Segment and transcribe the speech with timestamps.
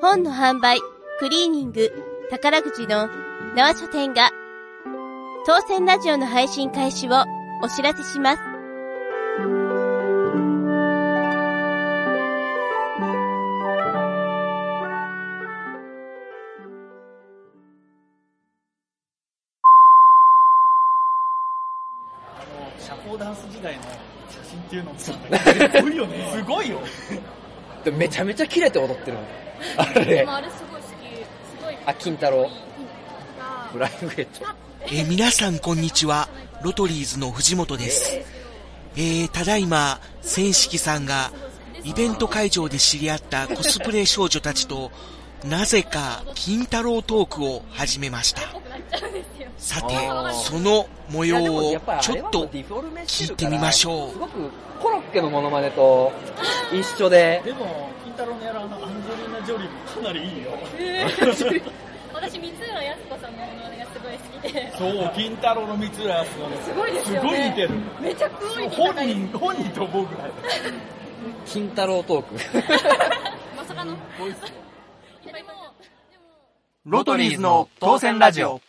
[0.00, 0.78] 本の販売、
[1.18, 1.90] クリーニング、
[2.30, 3.08] 宝くじの
[3.56, 4.30] 縄書店が
[5.46, 7.12] 当選ラジオの配信開始を
[7.62, 8.53] お知らせします。
[25.04, 26.30] すごいよね。
[26.32, 26.80] すごいよ。
[27.84, 29.24] でもめちゃめちゃキレて踊ってるの。
[29.76, 30.24] あれで。
[30.24, 30.92] もあれすごい好き。
[30.92, 31.76] すごい。
[31.86, 32.50] あ、金太郎。
[33.72, 34.46] フライングヘッド。
[34.86, 35.58] えー、皆さん。
[35.58, 35.80] こん。
[35.80, 36.28] にちは。
[36.62, 38.20] ロトリーズの藤本です。
[38.96, 41.04] えー、ただいま、千式さん。
[41.04, 41.30] が、
[41.82, 44.90] イベント会場で知り合ったコスプレ少女たちと、
[45.44, 48.40] なぜか、金太郎トークを始めました。
[49.64, 49.94] さて、
[50.44, 54.10] その模様をちょっと聞いてみましょう。
[54.10, 56.12] すごくコロッケのモノマネと
[56.70, 57.40] 一緒で。
[57.42, 60.50] でも、金太郎のやらあのアンジェリーナ・ジョリーもかなりいいよ。
[60.78, 61.62] えー、
[62.12, 64.72] 私、三浦靖子さんのモノマネがすごい好きで。
[64.76, 66.56] そう、金太郎の三浦靖子ね。
[66.62, 67.20] すごいですよね。
[67.20, 67.70] すごい似てる。
[68.02, 70.32] めちゃクオリティ本人、本人と思うぐらい。
[71.46, 72.34] 金太郎トーク。
[73.56, 73.96] まさかの。
[76.84, 78.60] ロトリーズの当選ラジオ。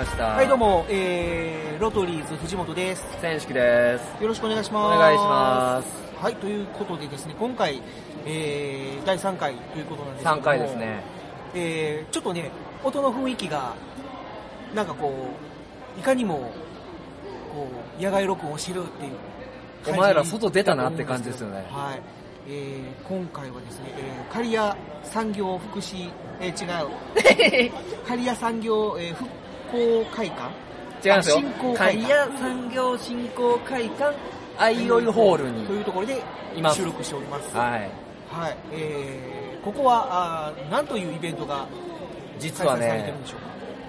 [0.00, 0.24] ました。
[0.28, 3.04] はい、どうも、えー、ロトリーズ藤本です。
[3.20, 4.22] 千式です。
[4.22, 4.96] よろしくお願いします。
[4.96, 6.24] お願いします。
[6.24, 7.82] はい、ということでですね、今回、
[8.24, 11.02] えー、第3回ということなんですけど3回ですね。
[11.54, 12.50] えー、ちょっとね、
[12.82, 13.74] 音の雰囲気が、
[14.74, 15.12] なんかこ
[15.96, 16.50] う、いかにも、
[17.52, 19.12] こう、野外録音をしてるっていう
[19.94, 21.66] お前ら外出たなって感じですよね。
[21.70, 22.00] はい。
[22.48, 27.72] えー、今回はですね、えー、刈谷産業福祉、えー、違う。
[28.08, 29.28] 刈谷産業、えー、復
[29.72, 30.50] 興会館？
[31.02, 31.40] 違うんですよ。
[31.74, 34.14] 刈谷産業振興会館
[34.58, 35.66] アイオイホールに。
[35.66, 36.22] というところで
[36.74, 37.56] 収録しております。
[37.56, 37.90] はい。
[38.28, 38.56] はい。
[38.72, 40.06] えー、ここは、
[40.48, 41.66] あ何というイベントが
[42.38, 43.14] 実はね、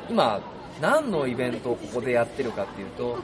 [0.10, 0.42] 今、
[0.82, 3.18] 何のイベントをここでやってるかっていうと、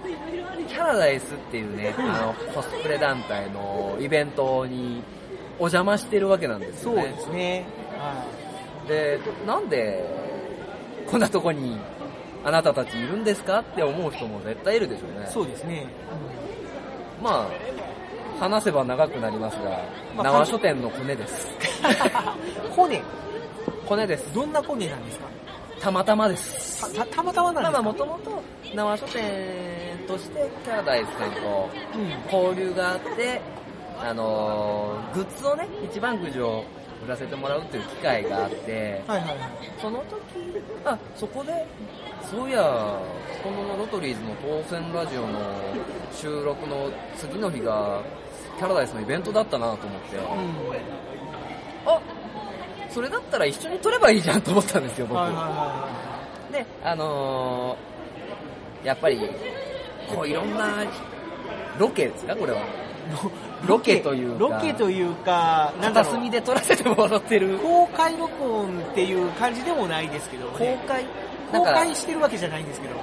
[0.68, 5.02] キャラダイスっていうね、あの、コスプレ団体のイベントに
[5.60, 7.02] お邪魔してるわけなんですよね。
[7.02, 7.66] そうですね。
[7.98, 8.26] は
[8.86, 8.88] い。
[8.88, 10.06] で、なんで、
[11.10, 11.78] こんなとこに
[12.44, 13.60] あなたたちいるんですか？
[13.60, 15.28] って思う人も絶対いるでしょうね。
[15.30, 15.86] そうですね。
[17.20, 19.70] うん、まあ、話せば長くなりますが、
[20.16, 21.48] まあ、縄書店のコネです。
[22.76, 23.02] コネ？
[23.88, 24.34] コネです。
[24.34, 25.26] どんなコネなんですか？
[25.82, 26.94] たまたまです。
[26.96, 27.72] た、たまたまなんですか？
[27.72, 28.42] まあもともと
[28.76, 31.70] 縄書店としてキャラダイスさんと
[32.32, 33.42] 交流があって、
[34.00, 36.64] あのー、グッズをね、一番くじを
[37.06, 39.38] 売らせてもらうっていう機会があって、はいはいはい、
[39.80, 40.16] その時、
[40.84, 41.66] あ、そこで、
[42.30, 42.62] そういや、
[43.44, 45.40] このロトリーズの当選ラジオの
[46.14, 48.02] 収録の次の日が、
[48.58, 50.24] キャラダイスのイベントだったなと思って、うん、
[51.86, 52.02] あ、
[52.90, 55.18] それだったら一緒に撮ればいいじゃんと思ったんですよ、僕。
[55.18, 55.90] はいはいは
[56.50, 59.20] い、で、あのー、やっぱり、
[60.14, 60.84] こういろんな
[61.78, 62.87] ロケですか、これは。
[63.68, 67.58] ロケというか、ロケというか、なんか隅で撮らせてもらってる。
[67.60, 71.06] 公開録音っていう感じでもないですけど、ね、公開？
[71.52, 72.96] 公開してるわけじゃないんですけど。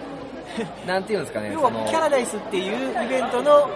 [0.87, 1.50] なんていうんですかね。
[1.53, 3.69] 要はキャラダイスっていうイベントの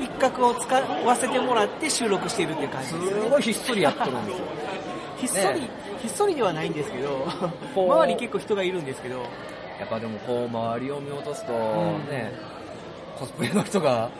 [0.00, 4.44] 一角を使わせてもらって収録してるっていう感じです、ね、すごいひっそりやっとるんですよ。
[5.18, 7.26] ひっそり、ね、ひっそりではないんですけど、
[7.74, 9.22] 周り結構人がいるんですけど。
[9.78, 12.32] やっぱでもこう周りを見落とすと、ね、
[13.14, 14.10] うん、コスプレの人が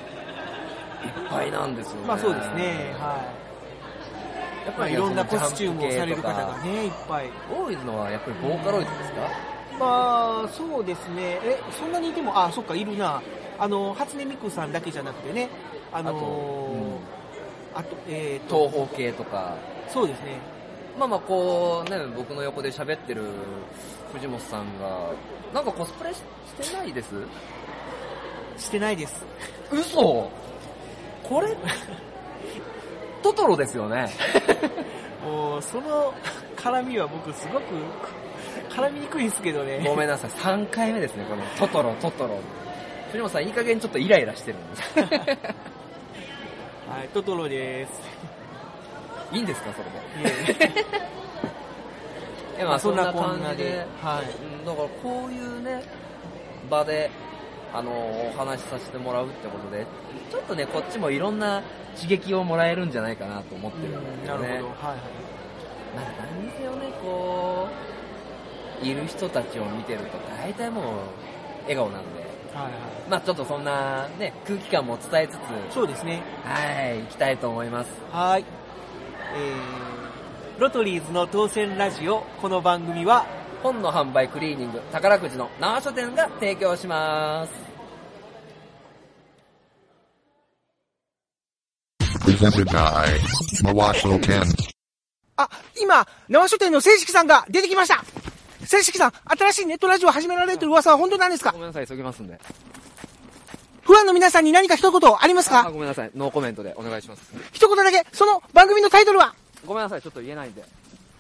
[1.31, 2.07] ぱいなんですよね。
[2.07, 3.23] まあそうですね、は
[4.65, 4.67] い。
[4.67, 7.31] やっぱりいろんなコスチュームをされる方がね、いっぱい。
[7.51, 9.21] 多いのはやっぱりボーカロイドですか、
[9.79, 11.39] まあ、そうですね。
[11.43, 13.23] え、そんなにいても、あ、そっか、いるな。
[13.59, 15.49] あの、初音ミクさんだけじゃなくてね、
[15.93, 16.29] あのー、あと、う
[16.89, 16.99] ん、
[17.75, 19.55] あとえー、東方系とか。
[19.89, 20.39] そうですね。
[20.99, 23.23] まあまあ、こう、ね、僕の横で喋ってる
[24.13, 25.11] 藤本さんが、
[25.55, 26.23] なんかコスプレし
[26.71, 27.15] てないです？
[28.59, 29.25] してないです。
[29.71, 30.31] 嘘
[31.29, 31.49] これ、
[33.23, 34.09] トトロですよね。
[35.25, 36.15] もう、その
[36.57, 37.65] 絡みは僕すごく
[38.71, 39.83] 絡みにくいですけどね。
[39.85, 42.39] ごめんなさい、3回目ですね、このトトロ、トトロ。
[43.11, 44.83] 藤本さん、いい加減ちょっとイライラしてるんです。
[46.89, 47.93] はい、トトロです。
[49.33, 50.65] いいんですか、それで？
[50.65, 50.73] い
[52.59, 54.67] え まあ、そんな感じで、はい。
[54.67, 55.83] だからこういうね、
[56.71, 57.11] 場で、
[57.73, 59.87] あの、お話しさせてもらうってことで、
[60.31, 61.63] ちょっとね、こっちもいろんな
[61.97, 64.49] 刺激をもらえるんじゃないかなと思ってるんですよね。
[64.49, 64.75] なるほど。
[64.75, 64.99] はいはい。
[65.95, 67.69] まあ、何にせよね、こ
[68.83, 70.85] う、いる人たちを見てると、大体もう、
[71.63, 72.21] 笑顔なんで、
[72.55, 72.73] はいはい。
[73.09, 76.23] まあちょっとそんなね、空気感も伝えつつ、そうですね。
[76.45, 77.91] はい、行きたいと思います。
[78.11, 78.45] はい。
[79.35, 83.27] えー、ロトリーズの当選ラジオ、この番組は、
[83.67, 87.53] 本の販売クリーニング、宝くじの縄書店が提供します。
[95.37, 98.05] あ、今、縄書店の正式さんが出てきました
[98.65, 101.51] 正式さん、新しいネットラジオを始められるという噂は本当なんですか？
[101.51, 102.39] ごめんなさい、急ぎますんで。
[103.83, 107.33] ファンの皆さんに何か一言ありますあ、かごめんなさい、ノーコメントでお願いします。
[107.53, 109.35] 一言だけ、その番組のタイトルは？
[109.67, 110.65] ごめんなさい、ちょっと言えないんで。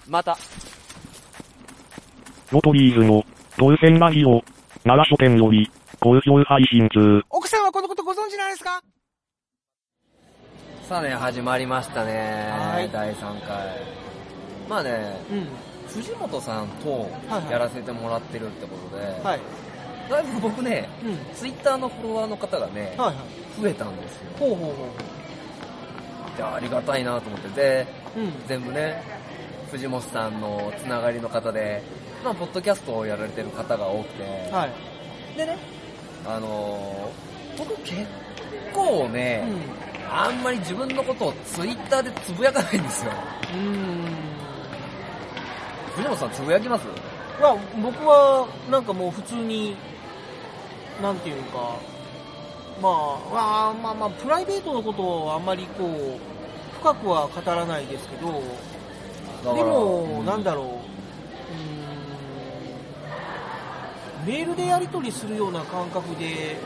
[0.07, 0.39] また。
[2.53, 3.25] ロトリーズの
[3.59, 4.41] 当選ラジオ、
[4.85, 7.21] 奈良書店より好評配信中。
[7.29, 8.81] 奥さんはこのことご存知なんですか？
[10.89, 12.53] さあね、始まりましたね。
[12.53, 13.81] はい第3回。
[14.69, 15.49] まあね、うん。
[15.89, 19.41] 藤本さんとはいはいやらせてもらってるってことで、はい。
[20.09, 21.35] だいぶ僕ね、うん。
[21.35, 23.13] ツイッターのフォロワーの方がね、はいは
[23.59, 23.61] い。
[23.61, 24.31] 増えたんですよ。
[24.39, 24.87] ほうほうほ
[26.37, 27.49] でありがたいなと思って。
[27.61, 28.21] で、う。
[28.21, 28.33] うん。
[28.47, 29.03] 全部ね、
[29.73, 31.83] 藤本さんのつながりの方で、
[32.25, 34.23] まあ、ポッドキャストをやられてる方が多くて、
[34.53, 35.39] はい。
[35.39, 35.57] でね、
[36.27, 37.27] あのー
[37.59, 38.07] 僕結
[38.75, 39.43] 構ね、
[40.11, 43.13] あんまり自分のことをツイッターでつぶやかないんですよ。
[43.55, 44.05] うん。
[45.97, 46.85] 藤本さんつぶやきます？
[47.41, 49.75] まあ、僕は、なんかもう普通に、
[51.01, 51.77] なんていうか、
[52.83, 52.93] まあ、
[53.33, 56.19] まあ、まあ、まあ、プライベートのことをあんまりこう、
[56.79, 58.43] 深くは語らないですけど、
[59.55, 60.67] でも、なんだろう、
[64.27, 66.57] メールでやり取りするような感覚で、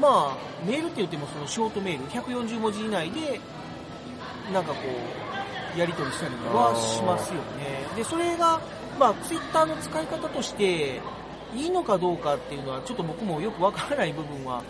[0.00, 3.40] まあ、メールって言ってもそのショートメール、140文字以内で、
[4.52, 4.78] なんかこ
[5.76, 7.84] う、やり取りしたりはしますよね。
[7.96, 8.60] で、それが、
[8.98, 11.00] まあ、ツイッターの使い方として、
[11.54, 14.62] いいのかどうかっていうのは、ちょっと僕もよくわからない部分は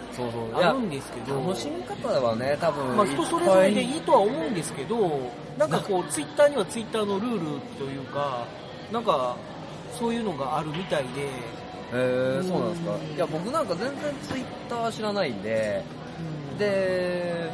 [0.55, 8.47] ある、んですけど、楽しみ方はね、多分、まあ、人それぞれでいいとは思うんですけど、なんかこう、ツイッターにはツイッターのルールというか、
[8.91, 9.37] なんか、
[9.93, 11.29] そういうのがあるみたいで、
[11.93, 12.97] ぱいへーそうなんですか。
[13.15, 15.85] いや、僕なんか全然ツイッター知らないんで、
[16.59, 17.50] で、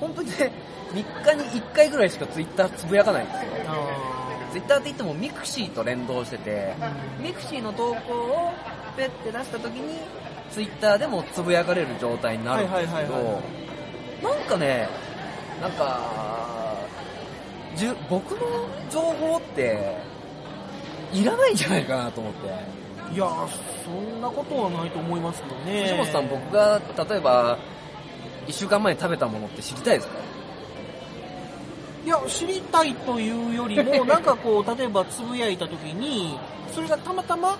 [0.00, 0.52] 本当にね、
[0.92, 3.50] 3日に1回ぐらいしかツイッターつぶやかないんですよ。
[3.68, 4.12] あ
[4.52, 6.74] ツイッターって言ってもミクシーと連動してて、
[7.18, 8.52] ミクシーの投稿を
[8.96, 10.00] ペッて出した時に、
[10.50, 13.40] ツイッターでもつぶやかれる状態になるんですけど、
[14.22, 14.88] なんかね、
[15.62, 16.76] なんか、
[17.74, 18.40] じゅ僕の
[18.90, 19.96] 情報って、
[21.14, 22.81] いらないんじゃないかなと思って。
[23.12, 23.48] ーいやー、
[23.84, 25.82] そんなことはないと思いますよね。
[25.82, 27.58] 藤本さん、僕が、例えば、
[28.46, 30.14] 1週間前に食べたものって知りたいですか？
[32.04, 36.38] いや、知りたいというよりも、 なんかこう、例えばつぶやいたときに、
[36.72, 37.56] それがたまたま、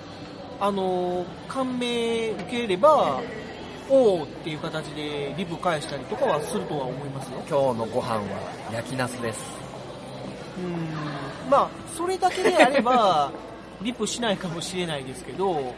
[0.59, 3.19] あのー、感銘受ければ、
[3.89, 7.33] おーっていう形でリプ返したりとかはするとは思いますよ。
[7.49, 8.21] 今日のご飯は
[8.71, 9.39] 焼きナスです。
[10.57, 11.49] うん。
[11.49, 13.29] まあ、それだけであれば、
[13.83, 15.75] リプしないかもしれないですけど、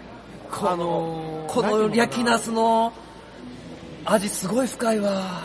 [0.52, 2.94] このあのーこの焼きナススの
[4.06, 5.42] 味すごい深いわ。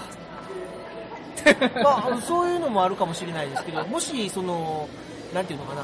[1.82, 4.88] まあそういうのもあるかもしれないですけど、もし、その、
[5.32, 5.82] なんていうのかな、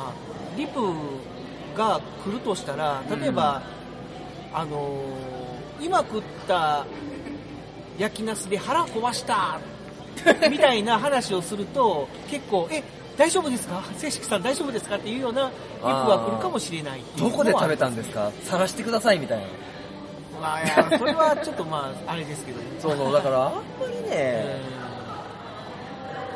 [0.56, 0.80] リプ
[1.76, 3.62] が来るとしたら、例えば、
[4.52, 6.86] あのー今食った
[7.98, 9.60] 焼きナスで腹壊した
[10.50, 12.82] みたいな話をすると、結構、え、
[13.16, 13.82] 大丈夫ですか？
[13.98, 14.96] 正式さん大丈夫ですか？
[14.96, 17.00] っていうようなリプが来るかもしれない。
[17.18, 18.30] どこで食べたんですか？
[18.44, 19.44] 晒してくださいみたいな。
[20.40, 22.64] まあ、いや、それはちょっとまあ、 あれですけどね。
[22.78, 24.44] そうそう、だからあんまりね、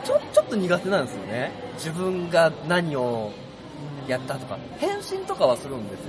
[0.04, 1.52] ちょ、ちょっと苦手なんですよね。
[1.74, 3.30] 自分が何を
[4.08, 6.06] やったとか、返信とかはするんですよ。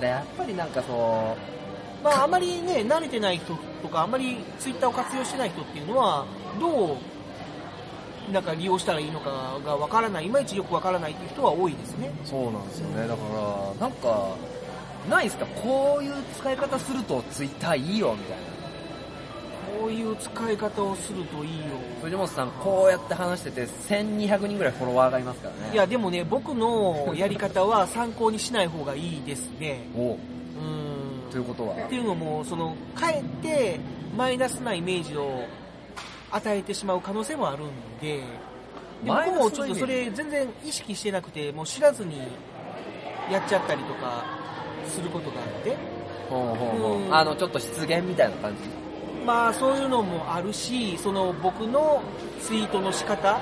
[0.00, 1.36] で、やっぱりなんかそ
[2.02, 6.24] う、まあ、あまりね、慣れてない人とか、あまりツイッターを活用してない人っていうのは、
[6.60, 6.96] どう、
[8.32, 12.10] なんか利用したらいいのかがわからない、いまいちよくわからないっていう人は多いですね。
[12.24, 13.06] そうなんですよね。
[13.06, 13.22] だか
[13.80, 14.28] ら、なんか、
[15.08, 15.46] ないですか？
[15.62, 18.42] こういう使い方するとツイッターいいよ、みたいな。
[19.78, 21.64] こういう使い方をするといいよ。
[22.02, 25.72] 藤本さん、こうやって話してて、1200人ぐらいフォロワーがいますからね。
[25.74, 29.86] いや、でもね、僕のやり方は 参考にしない方がいいですね。
[29.96, 30.18] おうーん。
[31.30, 31.74] ということは？
[31.74, 33.78] っていうのも、その、かえって
[34.16, 35.42] マイナスなイメージを
[36.36, 37.68] 与えてしまう可能性もあるん
[38.00, 38.24] で、で
[39.04, 42.18] 僕もちょっとそれ全然意識してなくて、もう知らずに
[43.30, 44.24] やっちゃったりとか
[44.86, 45.76] することがあって、
[46.30, 47.02] ほうほうほう。
[47.02, 47.14] うん。
[47.14, 48.58] あの、ちょっと失言みたいな感じ？
[49.24, 52.00] まあそういうのもあるし、その僕の
[52.40, 53.38] ツイートの仕方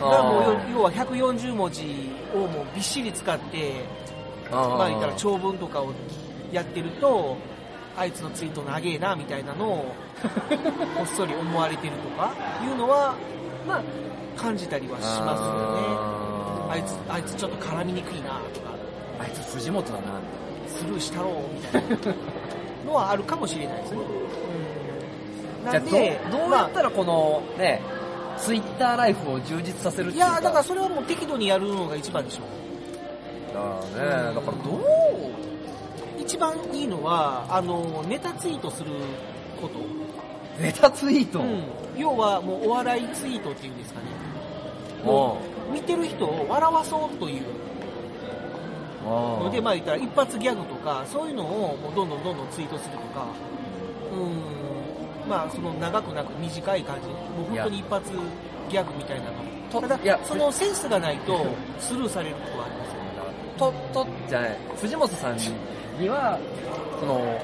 [0.00, 3.72] がもうよ要は140文字をもうびっしり使って、
[4.50, 5.92] まあ言ったら長文とかを
[6.50, 7.36] やってると、
[7.96, 9.94] あいつのツイート長えなみたいなのを
[10.96, 12.32] こっそり思われてるとか
[12.62, 13.14] いうのは、
[13.66, 13.82] まあ
[14.36, 16.70] 感じたりはしますよね。
[16.70, 18.70] あいつ、あいつちょっと絡みにくいなとか、
[19.18, 20.00] あいつ藤本だな。
[20.68, 22.14] スルーしたろうみたいな
[22.86, 23.98] のはあるかもしれないですね。
[25.64, 27.82] うん、じゃあなんで、どう、やったらこの、ね、
[28.38, 30.32] ツイッターライフを充実させるっていうか。
[30.32, 33.54] いや、だからそれはもう適度にやるのが一番でしょう。
[33.54, 33.68] だか
[33.98, 35.39] らね、だからどう、
[36.30, 38.92] 一番いいのは、あの、ネタツイートする
[39.60, 39.80] こと。
[40.62, 41.64] ネタツイート、うん。
[41.96, 44.06] 要はもうお笑いツイートっていうんですかね。
[45.04, 45.38] も
[45.72, 47.42] 見てる人を笑わそうという
[49.04, 49.06] う、
[49.42, 53.26] ので、まあ言ったら一発ギャグとか、そういうのをもうどんどんどんどんツイートするとか、
[54.14, 55.28] うん。
[55.28, 57.08] まあその長くなく短い感じ。
[57.08, 58.08] もう本当に一発
[58.70, 59.32] ギャグみたいなの。
[59.72, 61.44] とただいや、そのセンスがないと
[61.80, 63.00] スルーされることはありますよ。
[63.58, 65.36] と、と、じゃない、藤本さん
[66.00, 66.38] には、
[66.98, 67.40] その、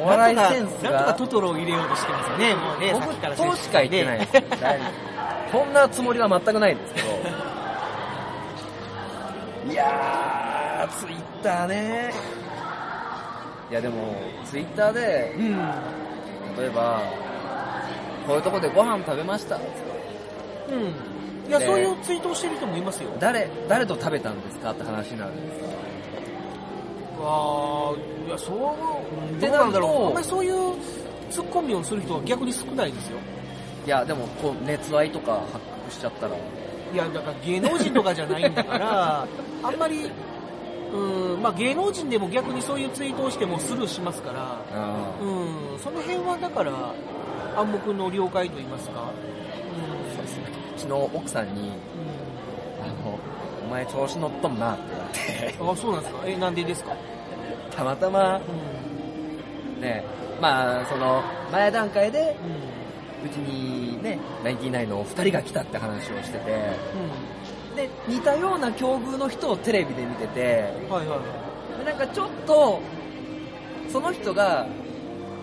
[0.00, 4.32] お笑いセンスなんとかなんとかが、トトロを入れようとしてますよね、もうね、さっきから僕、そうしか言ってないです。
[5.50, 7.08] そんなつもりは全くないんですけど。
[9.72, 12.12] いやー、ツイッターね。
[13.70, 15.56] いやでも、ツイッターで、うん。
[16.58, 17.00] 例えば、
[18.26, 19.56] こういうとこでご飯食べました。
[19.56, 19.62] うん。
[21.48, 23.10] いや、でそういうツイートをしてる人もいますよ。
[23.18, 25.73] 誰、誰と食べたんですかって話になるんですよ。
[27.26, 30.06] ああ、いや、そう、でどうなんだろう。
[30.08, 30.54] あんまりそういう
[31.30, 33.18] ツッコミをする人は逆に少ないですよ。
[33.86, 39.26] いや、でも、こう、熱愛とか発覚しちゃったら、いや、だから芸能人とかじゃないんだから、
[39.62, 40.10] あんまり、
[40.92, 46.70] うん、まあ芸能人でも逆にそういうツイートをしてもスルーしますから、あうん、その辺はだから
[47.56, 49.10] 暗黙の了解と言いますか、
[50.14, 50.44] そうですね。
[50.76, 51.68] うちの奥さんに、うん、
[52.84, 53.18] あの、
[53.66, 55.04] お前調子乗っとんなって言わ
[55.46, 55.70] れて、うん。
[55.70, 56.20] あ、そうなんですか？
[56.26, 56.92] え、なんでですか？
[57.76, 58.40] たまたま、
[59.76, 59.80] うん。
[59.80, 60.04] ね、
[60.40, 62.36] まあ、その、前段階で、
[63.22, 66.50] ううちにね、ナインティナインのお二人が来たって話をしてて、
[67.72, 67.76] ん。
[67.76, 70.94] で、似たような境遇の人をテレビで見てて、うん。
[70.94, 71.78] はいはい。
[71.78, 72.80] でなんかちょっと、
[73.90, 74.66] その人が、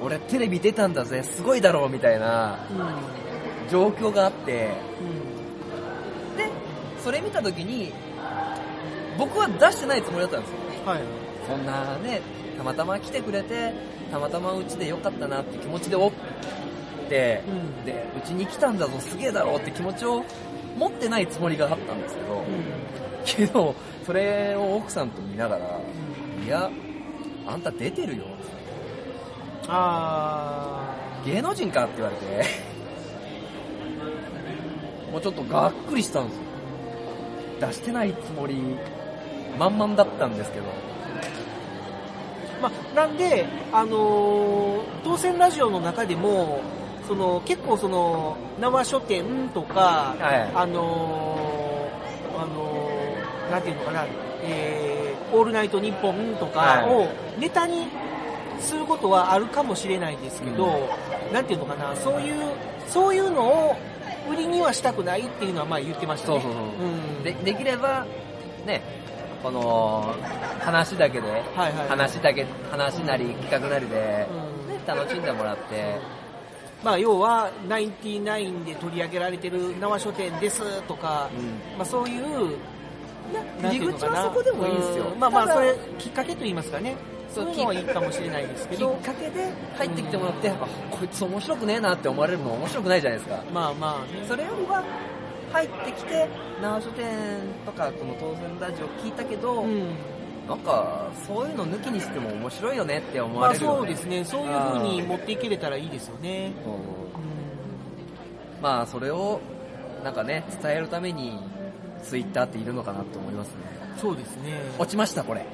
[0.04, 3.70] 俺テレビ出たんだぜ、すごいだろうみたいなうん。
[3.70, 4.72] 状況があって、
[5.02, 6.38] うん。
[6.38, 6.50] で、
[7.04, 7.92] それ見たときに、
[9.18, 10.58] 僕は出してないつもりだったんですよ。
[10.86, 11.02] はい。
[11.52, 12.22] そんなね、
[12.58, 13.74] たまたま来てくれて、
[14.10, 16.12] たまたまうちでよかったなって気持ちでおっ
[17.10, 20.24] て、うんで、うちに来たんだぞ、すげえだろうって気持ちを
[20.78, 22.46] 持ってないつもりがあったんですけど、
[23.26, 25.82] けど、それを奥さんと見ながら、
[26.46, 26.72] いや、
[27.46, 28.24] あんた出てるよ。
[29.68, 32.46] あ芸能人かって言われて、
[35.12, 36.44] もうちょっとがっくりしたんですよ。
[37.68, 38.78] 出してないつもり、
[39.60, 40.91] 満々だったんですけど。
[42.62, 42.70] ー。
[42.70, 46.62] まあ、なんで、あのー当選ラジオの中でも、
[47.08, 54.06] その、結構その、生書店とか、はいあのーあのーなんていうのかな、
[54.44, 57.88] えー、オールナイトニッポンとかはいをネタに
[58.60, 60.90] することはあるかもしれないですけど、
[61.34, 62.52] なんていうのかな、そういう、
[62.88, 63.42] そういうの
[63.72, 63.76] を
[64.30, 66.42] 売りにはしたくないっていうのはまあ言ってましたね。
[66.42, 66.64] そうそうそう。
[66.64, 68.06] うんで、できれば、
[68.66, 68.82] ね、
[69.42, 70.16] この、
[70.60, 71.42] 話だけで、はい
[71.74, 74.28] はい話だけ、話なり企画なりで、
[74.68, 74.74] うん。
[74.74, 75.96] ね、楽しんでもらって、
[76.84, 81.78] まあ、要は、ナインティナインで取り上げられてる縄書店ですとか、うん。
[81.78, 82.58] まあそういう、
[83.62, 85.06] 入り口はそこでもいいですよ。
[85.14, 85.20] うん。
[85.20, 86.96] まあまあ、それ、きっかけと言いますかね。
[87.34, 90.54] そそうういうのはいいかもしれないですけきど、っかけで入ってきてもらって、あ、
[90.92, 93.42] こいつ面白くねえなって思われるの面白くないじゃないですか。
[93.54, 94.84] まあまあね、それよりは、
[95.52, 96.28] 入ってきて、
[96.62, 97.06] 縄書店
[97.66, 99.90] とか、この当選ラジオ聞いたけど、うん。
[100.48, 103.78] なんか、そういうの抜きにしても面白いよねって思まあわれるよね。
[103.78, 106.52] そうですね、そういう風に持っていけれたらいいですよね。
[106.66, 106.78] うんう
[108.62, 109.40] まあ、それを、
[110.04, 111.40] なんかね、伝えるために、
[112.04, 113.54] ツイッターっているのかなと思いますね。
[113.96, 114.60] んそうですね。
[114.80, 115.46] 落ちました、これ。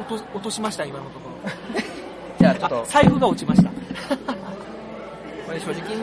[0.00, 1.50] 落と落としました、今のところ。
[2.38, 3.70] じゃあちょっとあ、 財布が落ちました。
[5.46, 5.96] これ所持金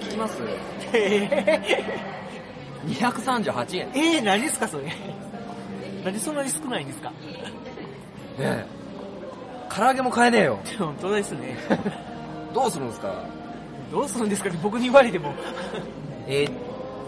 [0.00, 0.38] 聞きます？
[0.92, 1.84] え
[2.86, 3.92] ?238 円。
[3.92, 4.84] ねー、何ですか、それ？
[6.04, 7.12] 何そんなに少ないんですか？
[8.38, 8.64] え。
[9.74, 10.58] 唐揚げも買えねえよ。
[10.78, 11.56] 本当ですね。
[12.54, 13.24] どうするんですか？
[13.92, 14.50] どうするんですか？
[14.50, 15.34] ね、僕に言われても。
[16.26, 16.50] えー、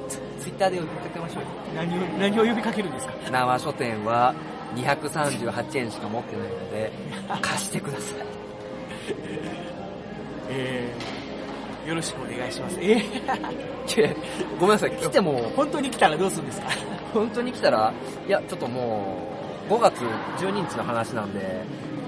[0.08, 1.48] ツツイッターで呼びかけましょうよ。
[1.74, 3.12] 何を、何を呼びかけるんですか？
[3.30, 4.34] 縄書店は、
[4.76, 6.92] 238円しか持ってないので、
[7.42, 8.18] 貸してください。
[10.52, 11.19] えー、
[11.90, 12.78] よろしくお願いします。
[12.80, 14.14] え いや
[14.60, 16.68] ごめんなさい、来てもー、、本当に来たらどうするんですか？
[17.12, 17.92] 本当に来たら、
[18.28, 19.18] いや、ちょっとも
[19.68, 19.96] う、5月
[20.38, 21.40] 12日の話なんで、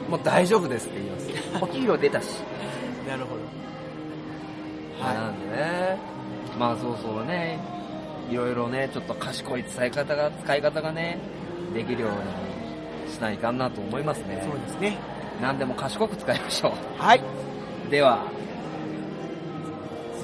[0.09, 1.31] もう大丈夫ですって言います。
[1.61, 2.39] お給料出たし。
[3.09, 3.41] なるほど。
[5.03, 5.99] まあなんでね、
[6.57, 7.59] まあそうそうね、
[8.31, 11.19] いろいろね、ちょっと賢い使い方が、使い方がね、
[11.75, 12.11] できるよう
[13.09, 14.41] にしないかんなと思いますね。
[14.49, 14.97] そうですね。
[15.41, 17.21] 何でも賢く使いましょはい。
[17.89, 17.91] う。
[17.91, 18.21] では、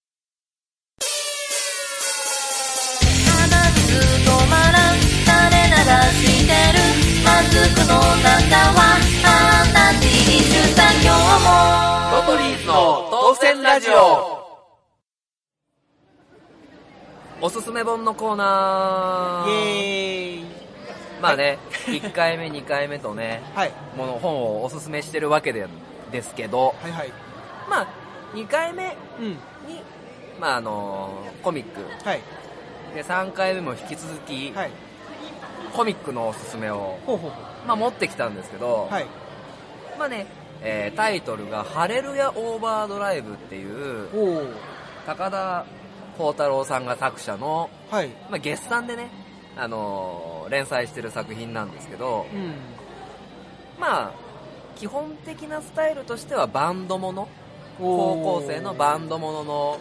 [4.24, 5.20] 止まらん垂
[5.52, 5.74] れ流
[6.16, 6.78] してる。
[7.24, 7.84] マスクの
[8.24, 9.26] 中はあ
[9.74, 12.16] なたにした今日も。
[12.16, 14.45] ロトリーズの当選ラジオ
[17.40, 20.44] おすすめ本のコーナーイェーイ。
[21.20, 23.72] まあね、1回目2回目とね、 はい。
[23.94, 25.66] もの本をおすすめしてるわけで
[26.10, 27.12] ですけど、はいはい。
[27.68, 27.86] まあ
[28.34, 29.28] 2回目うん。
[29.28, 29.38] に、
[30.40, 31.10] まああの
[31.42, 32.22] コミック、はい。
[32.94, 34.70] で3回目も引き続き、はい。
[35.74, 36.96] コミックのおすすめを、
[37.66, 38.94] まあ、持ってきたんですけど、う。
[38.94, 39.06] はい。
[39.98, 40.26] まあね、
[40.62, 44.08] えータイトルが「ハレルヤオーバードライブ」っていう。
[45.06, 45.64] 高田
[46.16, 48.08] 幸太郎さんが作者の、はい。
[48.30, 49.10] まあ、月産でね、
[49.56, 52.54] あのー連載してる作品なんですけど、うん。
[53.80, 54.12] まあ
[54.76, 57.28] 基本的なスタイルとしてはバンドもの
[57.78, 59.78] 高校生のバンドものの、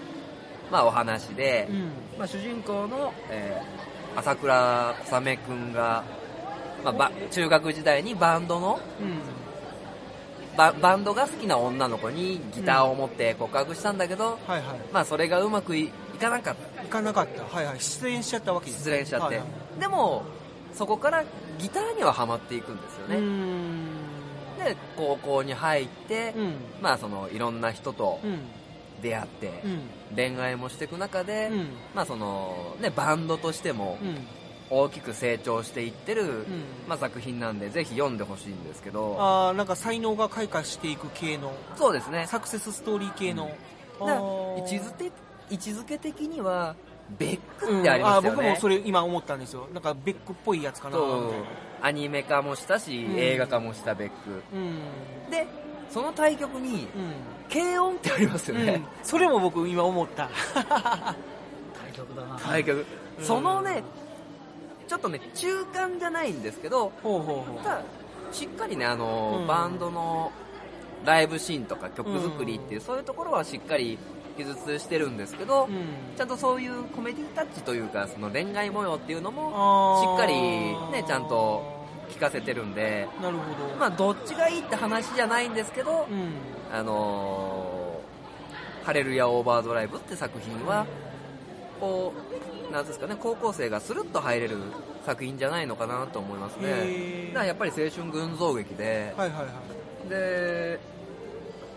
[0.71, 1.91] まあ、お話で、うん。
[2.17, 3.85] まあ、主人公の、えー
[4.17, 6.01] 朝倉小雨くんが、
[6.85, 9.19] まあ、ば中学時代にバンドのうん。
[10.57, 14.79] ババンドが好きな女の子にギターを持って告白したんだけど、はいはい。
[14.93, 15.75] まあそれがうまく
[16.29, 17.43] かなかった行かなかった。
[17.43, 17.79] はいはい。
[17.79, 18.77] 失恋しちゃったわけです。
[18.79, 19.47] 失恋しちゃって、はいはい
[19.79, 20.23] でも
[20.73, 21.23] そこから
[21.57, 23.85] ギターにはハマっていくんですよね、ん。
[24.57, 26.55] で高校に入って、うん。
[26.81, 28.39] まあそのいろんな人とうん。
[29.01, 30.15] 出会って、うん。
[30.15, 31.67] 恋愛もしていく中で、うん。
[31.93, 34.27] まあそのねバンドとしてもうん。
[34.69, 36.45] 大きく成長していってる、うん。
[36.87, 43.45] まあ、作品なんでぜひ読んでほしいんですけどあーなんか才能が開花していく系の、そうですねサクセスストーリー系の。
[44.01, 45.11] なあー位置づけ
[45.49, 46.75] 位置づけ的には
[47.17, 49.67] ベックってありますよね、うん、あ僕もそれ今思ったんですよ。
[49.73, 50.97] なんかベックっぽいやつかな
[51.81, 53.15] アニメ化もしたし、うん。
[53.17, 54.29] 映画化もしたベック。
[54.29, 55.31] なうん。
[55.31, 55.47] で
[55.89, 56.87] その対局にう
[57.53, 58.65] 軽音ってありますよん、うん。
[58.65, 60.29] ね、、それも僕今思った。
[60.55, 62.39] 対局だな。
[62.39, 62.85] 対局。
[63.19, 63.23] うん。
[63.23, 63.83] そのね
[64.87, 67.63] ちょっとね中間じゃないんですけどほうほうほう。
[67.63, 67.81] ただ
[68.31, 69.47] しっかりねあの、うん。
[69.47, 70.31] バンドの
[71.05, 73.99] ライブシーンとか曲作りっていう、そういうところはしっかり
[74.37, 76.15] 記述してるんですけど、うん。
[76.17, 80.33] ちゃんとそういうコメディタッチというかその恋愛模様っていうのもしっかり
[80.91, 83.75] ねちゃんと聞かせてるんでなるほど。
[83.79, 86.31] まあどっちがいいって話じゃないんですけど、うん。
[86.71, 90.85] あのーハレルヤオーバードライブ」って作品は
[91.81, 92.13] こ
[92.69, 94.57] うなんですかね高校生がスルッと入れる
[95.05, 97.29] 作品じゃないのかなと思いますね。
[97.29, 99.45] だからやっぱり青春群像劇で、はいはいは
[100.05, 100.09] い。
[100.09, 100.79] で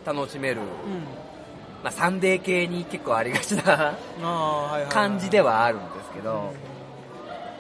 [0.04, 1.27] 楽しめる、うん
[1.82, 3.96] まあ、サンデー系に結構ありがちな
[4.90, 6.52] 感じではあるんですけど、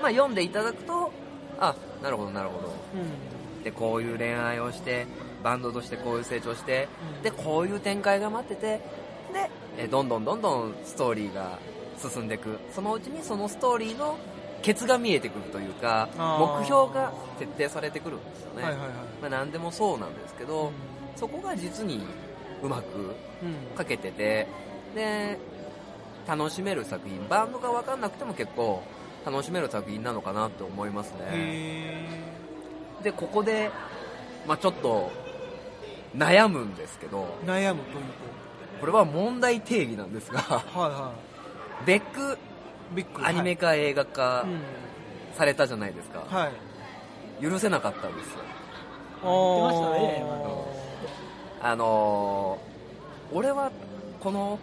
[0.02, 1.12] まあ、読んでいただくと
[1.60, 2.68] あなるほどなるほど。
[2.94, 3.62] うん。
[3.64, 5.06] でこういう恋愛をして
[5.42, 7.22] バンドとしてこういう成長して、うん。
[7.22, 8.82] でこういう展開が待っててで
[9.76, 11.58] えどんどんどんどんストーリーが
[11.98, 12.58] 進んでいく。
[12.72, 14.16] そのうちにそのストーリーの
[14.62, 18.88] ケツが見えてくるというか目標が設定されてくるんですよね、はいはいはい。
[19.22, 20.72] まあ、何でもそうなんですけど、
[21.16, 22.00] そこが実に
[22.62, 22.82] うまく
[23.42, 24.46] うん書けてて、
[24.94, 25.38] で、
[26.26, 28.82] 楽しめる作品、バンドが分かんなくても結構
[29.24, 31.18] 楽しめる作品なのかなって思いますね。
[31.30, 32.08] へ
[33.02, 33.70] で、ここで、
[34.46, 35.10] まあちょっと
[36.16, 38.04] 悩むんですけど、ー悩むという
[38.80, 40.54] これは問題定義なんですが、と。
[40.54, 41.12] はいは
[41.86, 42.38] ベック
[42.92, 42.96] い。
[42.96, 44.60] ビッグアニメ化、映画化うん。
[45.36, 46.24] されたじゃないですか。
[46.28, 46.50] は
[47.40, 47.42] い。
[47.42, 48.40] 許せなかったんですよ。
[49.22, 50.77] あーましたね
[51.60, 52.68] あのー
[53.30, 53.70] 俺は
[54.20, 54.58] この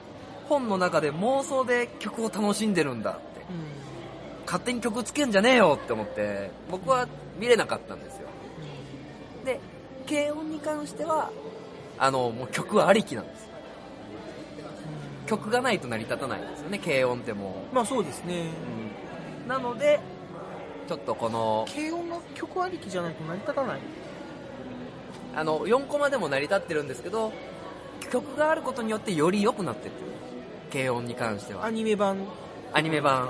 [0.49, 3.25] 本の中で妄想で曲を楽しんでるんだって。
[4.45, 7.07] 勝手に曲つけんじゃねえよって思って、僕は
[7.39, 8.27] 見れなかったんですよ。
[9.43, 9.59] で、
[10.07, 11.31] 軽音に関しては、
[11.97, 13.49] あの、もう曲ありきなんですよ。
[15.25, 18.45] 曲がないと成り立たないんですよね、軽音ってもまあそうですね。
[19.45, 19.49] う。
[19.49, 19.99] なので、
[20.87, 23.79] ちょっとこの、軽音が曲ありきじゃないと成り立たない。
[25.35, 27.31] あの、4コマでも成り立ってるんですけど、
[28.11, 30.05] 曲があることによってより良くなってってる。
[30.71, 31.71] 軽音に関してはア。
[31.71, 32.17] ニメ版？
[32.73, 33.23] アニメ版。
[33.23, 33.27] う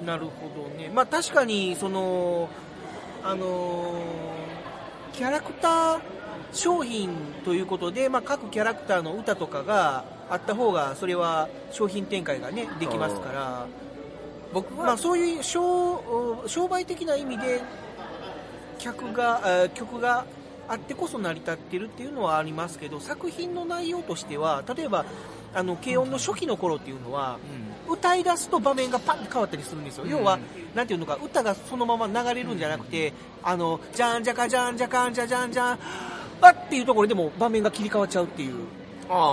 [0.00, 0.90] ーんなるほどね。
[0.92, 2.48] まあ確かに、その、
[3.24, 4.42] あのー
[5.12, 6.00] キャラクター
[6.54, 7.10] 商品
[7.44, 13.66] ということで、まあ各キャラクターの歌とかがあった方が、それは商品展開がね、できますから、
[14.54, 17.60] 僕は、まあそういう商商売的な意味で、
[18.82, 20.24] 客が、えー曲が
[20.68, 25.04] あってこそ成り立ってるっていうのはありますけど、作品の内容としては、例えば、
[25.54, 27.38] あの、軽音の初期の頃っていうのは、
[27.90, 30.06] 歌い出すと場面がパンって変わったりするんですよ。
[30.06, 30.38] 要は、
[30.74, 35.78] なんていうのか、歌がそのまま流れるんじゃなくて、あの、じゃんじゃかじゃんじゃかんじゃじゃんじゃん、
[36.40, 38.54] あっていうところでも場面が切り替わっちゃうっていう。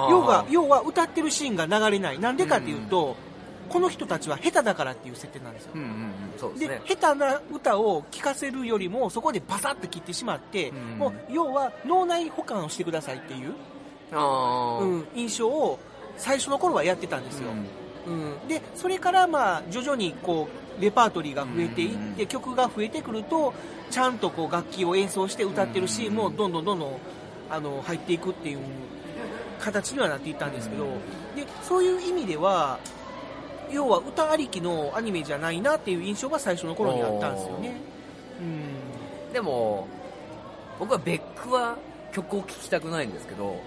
[0.09, 2.19] 要は、要は歌ってるシーンが流れない。
[2.19, 3.15] なんでかっていうと、
[3.69, 5.71] この人たちは下手だからっていう設定なんですよ。
[5.75, 6.81] うんうんうん、そうで。
[6.85, 13.53] 下手な歌を聴かせるよりもそこでバサッと切ってしまって、うんもう要は脳内保管をしてくださいっていう、
[14.11, 15.79] うん、印象を
[16.17, 17.49] 最初の頃はやってたんですよ、
[18.07, 18.47] うん。
[18.47, 23.53] でそれからまあ徐々にこうレパートリーが増えていって、曲が増えてくると
[23.91, 26.97] ちゃんとこう楽器を演奏して歌ってるシーンもどんどんどんどん
[27.49, 28.59] あの入っていくっていう
[29.59, 30.85] 形にはなっていったんですけど、
[31.35, 32.79] でそういう意味では
[33.71, 37.77] 要は歌ありきのアニメじゃないなっていう印象が最初の頃にあったんですよね。
[38.39, 38.43] う
[39.29, 39.33] ん。
[39.33, 39.87] でも、
[40.79, 41.77] 僕はベックは
[42.11, 43.61] 曲を聴きたくないんですけど、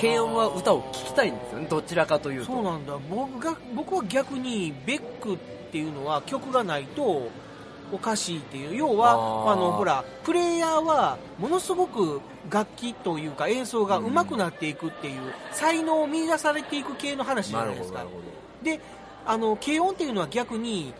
[0.00, 2.52] 軽音は歌を聴きたいんですよね、どちらかというと。
[2.52, 2.96] そうなんだ。
[3.10, 5.38] 僕が僕は逆にベックっ
[5.72, 7.28] ていうのは曲がないと
[7.90, 8.76] おかしいっていう。
[8.76, 9.12] 要は
[9.52, 15.20] あのほらプレイヤーはものすごく楽器というか演奏が上手くなっていくっていう、
[15.52, 18.04] 才能を見出されていく系の話じゃなないですか。
[18.62, 18.80] で
[19.26, 20.94] あの軽音っていうのは逆に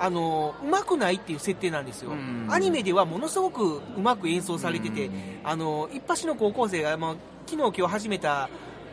[0.00, 2.46] あの上手くないっていう設定なんですよ、うん。
[2.50, 5.10] アニメではものすごく上手く演奏されてて、
[5.44, 8.48] あの一発の高校生が、まあ、昨日今日始めた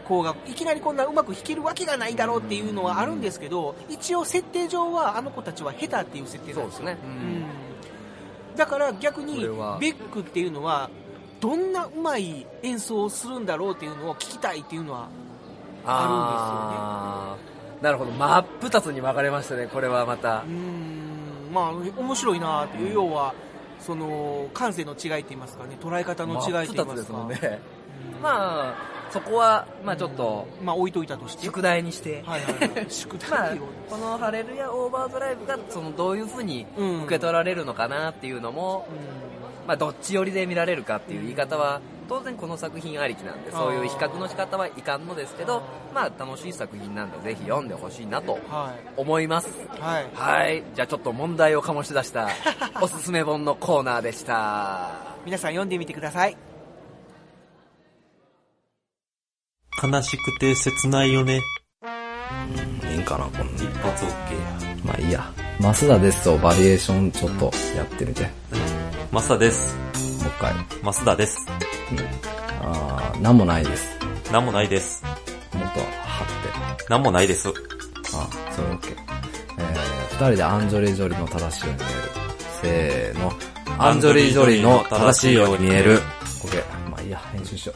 [0.08, 6.86] 子がいきなりこんなうまく弾けるわけがないだろうっていうのはあるんですけど一応設定上はあの子たちは下手っていう設定なんですよ。
[6.86, 6.98] ね。
[7.04, 7.46] うん。
[8.56, 10.90] だから逆にベックっていうのは
[11.40, 15.10] どんなうまい演奏をするんだろうっていうのを聞きたいっていうのは
[15.86, 20.44] あーなるほど、真っ二つに分かれましたね、これはまた。
[20.48, 21.52] うん。
[21.54, 23.34] まあ面白いなっていう、要は
[23.80, 25.78] その感性の違いって言いますかね。
[25.80, 27.28] 捉え方の違いって言いますか。
[27.28, 27.60] ね。
[28.22, 28.76] まあ、
[29.12, 31.44] そこは、まあちょっと、まあ置いといたとして。
[31.44, 32.86] 宿題にして、はいはいはい。
[32.90, 33.56] 宿まあ
[33.90, 37.04] このハレルヤオーバードライブが、その、どういうふうにうん。
[37.04, 38.88] 受け取られるのかなっていうのも、
[39.68, 45.62] まあ、どっち寄りで見られるかっていう言い方は、当然この作品ありきなんで、そういう比較の仕方はいかんのですけど、
[45.94, 49.50] まあ、楽しい作品なんで、ぜひ読んでほしいなとは思います。
[49.50, 50.63] いはいはい。
[50.76, 52.30] じゃあちょっと問題を醸し出した、
[52.82, 54.91] おすすめ本のコーナーでした。
[55.26, 56.38] 皆さん読んでみてください
[59.82, 61.41] 悲しくて切ないよね。
[62.91, 63.63] いいんかな、こんな。
[63.63, 64.76] 一発 OK や。
[64.84, 65.32] まあいいや。
[65.60, 68.30] マスダですとバリエーションちょっとやってみて。
[69.12, 70.14] マスダです。
[70.39, 70.54] 回。
[70.84, 71.48] マスダです。
[72.62, 74.00] あー、なんもないです。
[74.32, 75.04] なんもないです。
[75.54, 76.24] もっと張
[76.78, 76.89] って。
[76.89, 77.50] なんもないです。
[77.50, 77.52] あ、
[78.52, 78.95] それ OK。
[79.58, 82.10] えー、二人でアンジョリー・ジョリーの正しいように見える。
[82.62, 83.32] せーの。
[83.78, 86.00] アンジョリー・ジョリーの正しいように見える。
[86.43, 86.89] OK。
[86.89, 87.74] まあいいや、編集しよ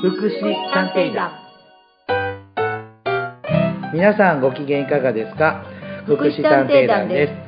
[0.00, 0.30] 福祉
[0.72, 1.30] 探偵団
[3.92, 5.64] 皆さんご機嫌いかがですか？
[6.06, 7.47] 福祉探偵団です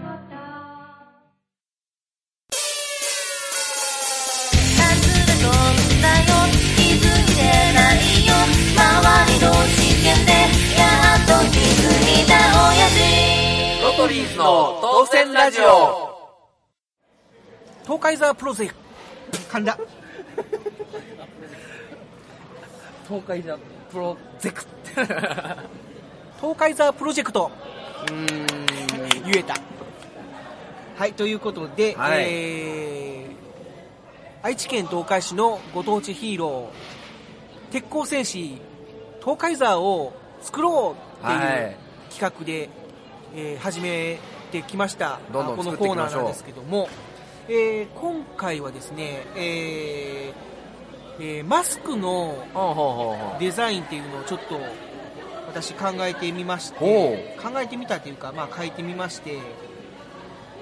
[14.01, 16.17] トリーズの当選ラジオ
[17.83, 18.81] 東海ザープロジェクト。
[23.07, 23.59] 東海ザ
[23.91, 24.71] プロジェクト。
[26.41, 27.51] 東海ザープロジェクト。
[28.07, 29.53] 言えた。
[30.97, 33.35] はい、ということで、はいえー
[34.41, 38.59] 愛知県東海市のご当地ヒーロー、鉄鋼戦士、
[39.19, 40.11] 東海ザーを
[40.41, 41.77] 作ろうっていうはい
[42.09, 42.80] 企画で、
[43.35, 44.19] えー始め
[44.51, 45.19] てきました。
[45.31, 46.89] どんどんこのコーナーなんですけども、
[47.47, 52.35] えー今回はですね、えーえーマスクの
[53.39, 54.59] デザインっていうのをちょっと
[55.47, 59.39] 私考えてみましてほ考えてみたというか、まあ、書いてみまして。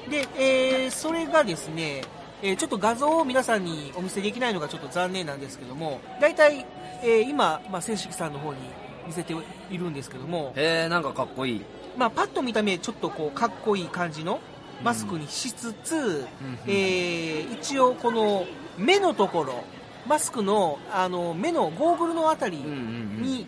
[0.10, 2.02] で、えーそれがですね、
[2.42, 6.66] えーちょっと画像を皆さんにお見せできないのがちょっと残念なんですけども大体、
[7.04, 8.60] えー今、まあ、千式さんの方に
[9.08, 9.34] 見せて
[9.72, 11.66] いるんですけども、へえ、なんかかっこいい。
[12.00, 14.40] まあ、パッと見た目ちょっとこうかっこいい感じの
[14.82, 16.26] マスクにしつつ、
[16.66, 18.46] えー一応この
[18.78, 19.66] 目のところ
[20.08, 23.46] マスクのあの目のゴーグルのあたりに、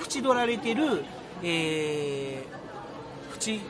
[0.00, 1.02] 縁取られてる、
[1.42, 3.60] えー縁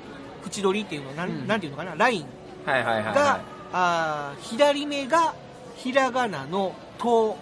[0.44, 2.26] 縁取りっていうのなん,、なんていうのかなライン。
[2.66, 3.14] はいはいはいはい。
[3.14, 3.40] が、
[3.72, 5.34] あー左目が
[5.76, 7.38] ひらがなの「と」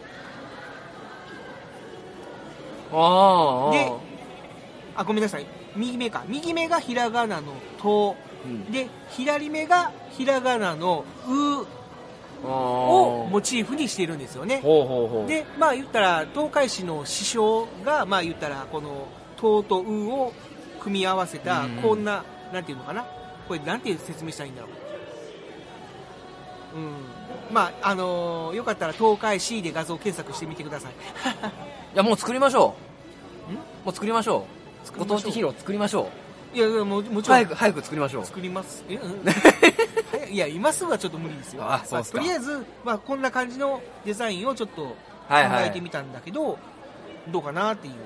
[2.93, 3.73] ああ。
[3.73, 3.93] で
[4.95, 6.25] あごめんなさい右目か。
[6.27, 8.17] 右目がひらがなの「と」
[8.71, 11.67] で左目がひらがなの「う」
[12.47, 14.61] をモチーフにしているんですよね。
[15.27, 20.33] でまあ言ったら東海市の師匠がまあ言ったらこの「と」と「う」を
[20.79, 21.77] 組み合わせたうん。
[21.83, 23.05] こんな、なんていうのかな。
[23.47, 24.69] これなんて説明したらいいんだろ
[26.75, 26.77] う。
[26.77, 26.93] うん。
[27.53, 30.93] まああのーよかったら東海市で画像検索してみてください。
[31.95, 32.75] いや、もう作りましょ
[33.51, 33.53] う。
[33.85, 34.58] もう作りましょう。
[34.97, 36.11] ご当地ヒーロー作りましょ
[36.55, 37.23] いやいやもうもう。
[37.23, 37.39] ちろん。
[37.39, 38.25] 早く、早く作りましょう。
[38.25, 38.85] 作ります？
[38.89, 39.23] え、うん。
[40.11, 40.33] 早い。
[40.33, 41.65] いや今すぐはちょっと無理ですよ。
[41.71, 42.19] あそうっすか。
[42.19, 44.97] まとりあえず、まあ、こんな感じのデザインをちょっと考
[45.29, 45.69] はいはい。
[45.69, 46.59] えてみたんだけど、
[47.29, 47.95] どうかなっていう。
[47.95, 47.97] い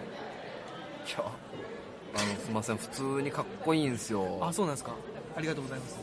[1.13, 4.39] や、あの、すいません、普通にかっこいいんですよ。
[4.41, 4.93] あそうなんですか。
[5.37, 5.99] ありがとうございます。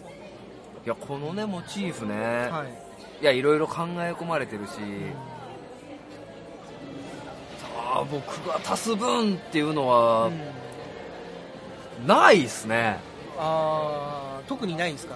[0.86, 2.16] いや、このね、モチーフね。
[2.50, 3.22] はい。
[3.22, 4.72] いや、いろいろ考え込まれてるし、
[7.62, 10.30] さあ、僕が足す分っていうのは、
[12.06, 12.98] ないっすね。
[13.38, 15.16] あー特にないんですか？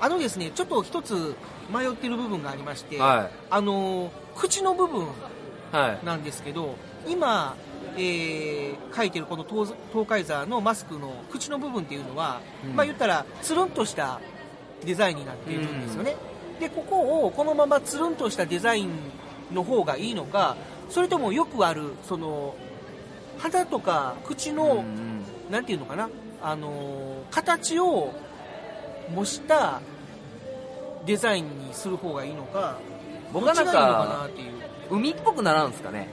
[0.00, 1.34] あのですねちょっと一つ
[1.72, 3.36] 迷ってる部分がありまして、はい。
[3.50, 5.06] あのー口の部分
[5.72, 6.06] はい。
[6.06, 6.74] なんですけど
[7.08, 7.56] 今、
[7.96, 12.76] えー書いてるこの東東海ザーのマスクの口の部分っていうのは、うん。
[12.76, 14.20] まあ言ったらつるんとした
[14.84, 16.16] デザインになっているんですよね、
[16.60, 18.90] でここをこのままつるんとしたデザイン
[19.52, 20.56] の方がいいのか
[20.90, 22.54] それともよくあるその
[23.38, 24.84] 鼻とか口の、
[25.50, 26.08] なんていうのかな？
[26.42, 28.12] あのー形を
[29.14, 29.80] 模した
[31.04, 32.78] デザインにする方がいいのか
[33.32, 34.28] 僕はなんか
[34.90, 36.08] 海っぽくならんすかね？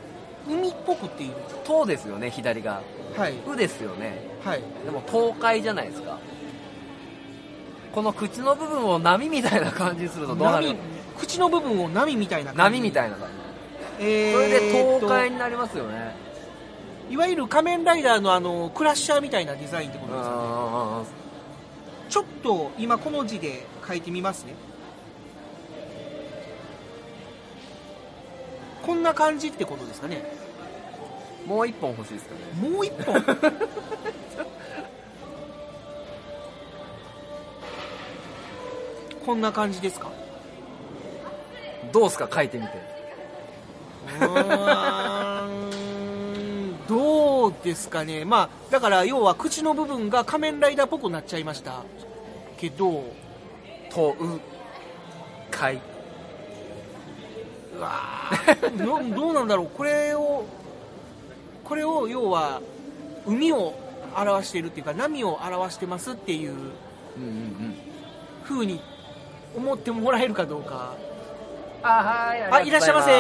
[0.48, 1.34] 海っぽくっていう
[1.66, 2.82] 東ですよね、左が。
[3.16, 3.34] はい。
[3.48, 4.28] うですよね。
[4.44, 4.62] はい。
[4.84, 6.20] でも東海じゃないですか。
[7.94, 10.68] この口の部分を波みたいな感じにするとどうなる？
[10.68, 10.78] 波？
[11.18, 12.80] 口の部分を波みたいな感じ？
[12.80, 13.30] 波みたいな感
[14.00, 14.06] じ。
[14.06, 16.16] えーそれで東と海になりますよね。
[17.10, 21.08] いわゆる仮面ライダーのあのクラッシャーみたいなデザインってことですよね。
[22.10, 24.54] ちょっと今この字で書いてみますね。
[28.86, 30.26] こんな感じってことですかね。
[31.46, 32.42] もう一本欲しいですかね。
[32.70, 33.22] もう一本？
[39.26, 40.10] こんな感じですか？
[41.92, 42.28] どうすか？
[42.34, 42.74] 書いてみて。
[46.94, 48.24] どうですかね。
[48.24, 51.82] まあだから要は口の部分が仮面ライダーっぽくなっちゃいました。
[52.58, 53.04] けど
[53.90, 54.40] とう
[55.50, 55.82] 海
[57.76, 58.78] うわー。
[59.12, 59.68] どどうなんだろう。
[59.76, 60.46] これを
[61.64, 62.62] これを要は
[63.26, 63.74] 海を
[64.16, 66.54] 表しているっていうか波を表してますっていう
[68.44, 68.80] 風に
[69.58, 70.94] 思ってもらえるかどうか。
[71.82, 72.44] あ、はい。
[72.44, 73.12] あいらっしゃいませ。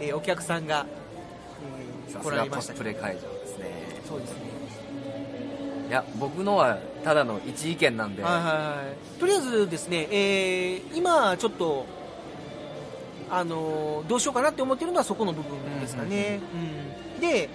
[0.00, 0.86] えーお客さんが、
[2.20, 3.64] 来られましたすがコスプレ会場ですね。
[4.08, 4.54] そうですね。
[5.88, 8.22] いや、僕のはただの一意見なんで。
[8.22, 9.20] はいはいはい。
[9.20, 11.86] とりあえずですね、えー今ちょっと、
[13.30, 16.40] あのーどうしようかなって思ってるのはそこの部分ですかね、
[17.16, 17.48] うんで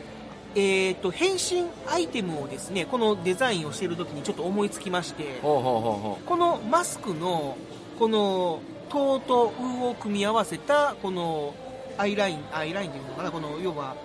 [0.55, 7.55] えっ、と、変身アイテムをですね、このデザインをしている時にちょっと思いつきまして、このマスクの、
[7.99, 11.53] この、トとウを組み合わせた、この、
[11.99, 13.95] アイライン、アイラインというのかな、この、要は、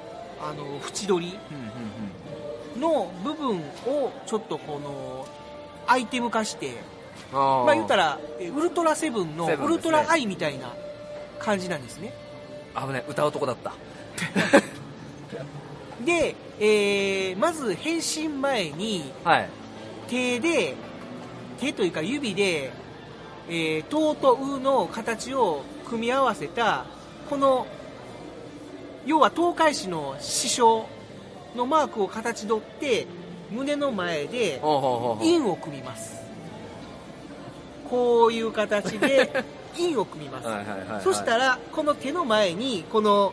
[0.44, 1.38] あの、縁取り
[2.78, 5.26] の部分を、ちょっとこの、
[5.86, 6.76] アイテム化して、
[7.32, 10.72] まあ言ったら、えウルトラセブンのウルトラアイみたいな
[11.38, 12.12] 感じなんですね。
[12.76, 13.72] 危ない、歌うとこだった。
[16.04, 19.48] で、えーまず変身前に、はい。
[20.08, 20.74] 手で、
[21.58, 22.70] 手というか指で、
[23.48, 26.84] えー、トとウの形を組み合わせた、
[27.30, 27.66] この、
[29.06, 30.86] 要は東海市の師匠
[31.54, 33.06] のマークを形取って、
[33.50, 34.60] 胸の前で、
[35.22, 36.22] 印を組みます。
[37.90, 39.44] こういう形で、
[39.76, 40.40] 印を組みま
[41.00, 41.04] す。
[41.04, 43.32] そしたら、この手の前に、この、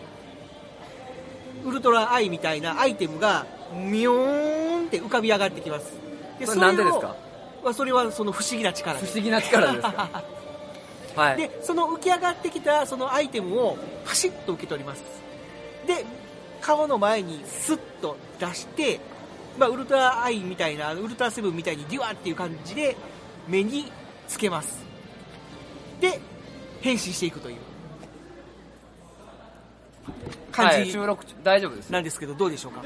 [1.64, 5.94] ウルトラアイみたいなアイテムが、ミョーンって浮かび上がってきます。
[6.46, 7.16] それなんでですか？
[7.64, 10.24] まあそれはその不思議な力不思議な力ですか？
[11.16, 11.38] はい。
[11.38, 15.04] で、その浮き上がってきたそのアイテムをパシッと受け取ります。
[15.88, 16.06] で、
[16.62, 19.00] 顔の前にスッと出して、
[19.58, 22.96] まあ、ウルトラアイみたいな、ウルトラセブンみたいにデュワっていう感じで
[23.48, 23.92] 目に
[24.28, 24.80] つけます。
[26.00, 26.20] で、
[26.82, 27.58] 変身していくという
[30.52, 31.90] 感はい、じ収録中、大丈夫です。
[31.90, 32.82] なんですけど、どうでしょうか？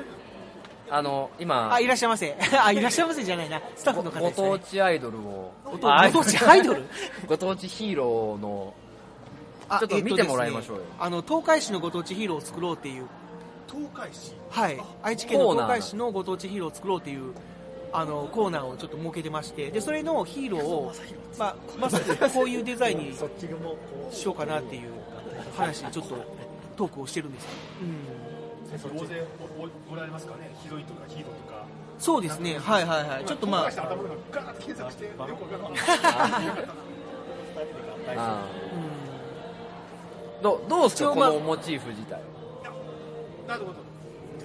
[0.89, 2.37] あの、今、あ、いらっしゃいませ。
[2.63, 3.61] あ、いらっしゃいませじゃないな。
[3.75, 4.59] スタッフの方ごですね当。
[4.59, 6.83] 地アイドルを、ご当地アイドル？
[7.27, 8.84] ご当地ヒーローの、あ
[9.69, 10.83] ちょっと見てもらいましょうよ。
[10.83, 13.07] えねあの、東海市のご当地ヒーローを作ろうっていう。
[13.67, 17.33] 東海市はい、愛知県の東海市のご当地ヒーローを作ろうという
[17.91, 19.71] あのコーナーをちょっと設けてまして。
[19.71, 20.93] でそれのヒーローを、
[21.37, 23.13] まあ、まさにこういうデザインに
[24.11, 24.91] しようかなっていう
[25.57, 26.15] 話でちょっと
[26.75, 27.49] トークをしてるんですよ、
[27.81, 29.25] うん、先生大勢
[29.57, 30.53] おおおられますかね？
[30.61, 31.65] ヒロインとかヒーローとか。
[31.97, 32.57] そうですね。
[32.59, 33.25] はいはいはい。
[33.25, 35.33] ちょっとまあ東海市の頭の中ガーッと検索してよくわか
[38.91, 38.94] ん
[40.45, 42.21] どどうですか、このモチーフ自体。
[43.47, 43.73] なるほど。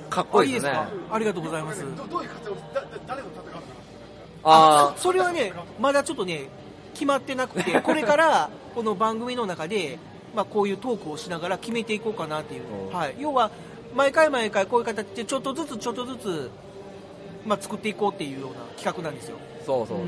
[0.08, 0.72] かっこいいですね。
[0.72, 0.88] か？
[1.12, 1.84] ありがとうございます。
[1.94, 2.56] どどういう活動
[3.06, 3.60] 誰と戦うのか？
[4.42, 6.48] あそそれはねまだちょっとね
[6.94, 9.98] 決まってなくて これからこの番組の中で、
[10.34, 12.62] まあ、こういうトークをしながら決めていこうかなっていう、
[12.94, 13.50] はい、要は
[13.94, 16.50] 毎回毎回こういう形でちょっとずつちょっとずつ、
[17.44, 19.36] まあ、作っていこうっていうような企画なんですよ。
[19.66, 19.98] そうそう。
[19.98, 20.00] う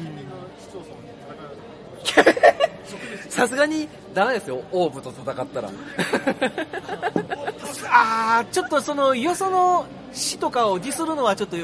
[3.29, 5.71] さすがにダメですよ、オーブと戦ったら。
[7.95, 11.57] あーちょっとそのよその市とかをディスるのはちょっと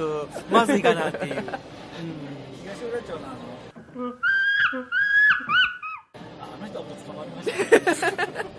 [0.50, 3.30] まずいかなっていう、 うん、東浦町のあ
[3.96, 4.12] の
[6.40, 8.58] ああの人はもう捕まりましたね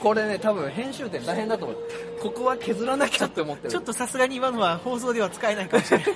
[0.00, 1.78] これね、多分編集点大変だと思う。
[2.22, 3.70] ここは削らなきゃって思ってる。
[3.70, 6.06] ちょっとさすがに今のは放送では使えないかもしれない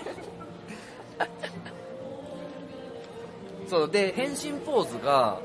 [3.69, 5.41] そう、で、変身ポーズが、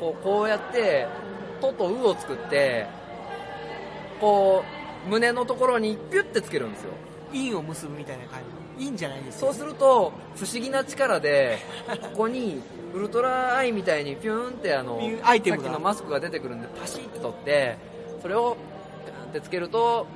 [0.00, 1.06] こうこうやって、
[1.60, 2.86] ととうを作って、
[4.20, 4.64] こ
[5.06, 6.90] う、胸のところにピュッてつけるんですよ。
[7.32, 8.40] 印を結ぶみたいな感
[8.78, 8.84] じ。
[8.84, 11.58] いいんじゃないですかそうすると、不思議な力で、
[12.02, 12.62] ここに、
[12.94, 15.62] ウルトラアイみたいにピューンってあのアイテムが。
[15.64, 17.76] さっきのマスクが出てくるんで、パシッて取って、
[18.22, 18.56] それを、
[19.04, 20.06] ピューンってつけると、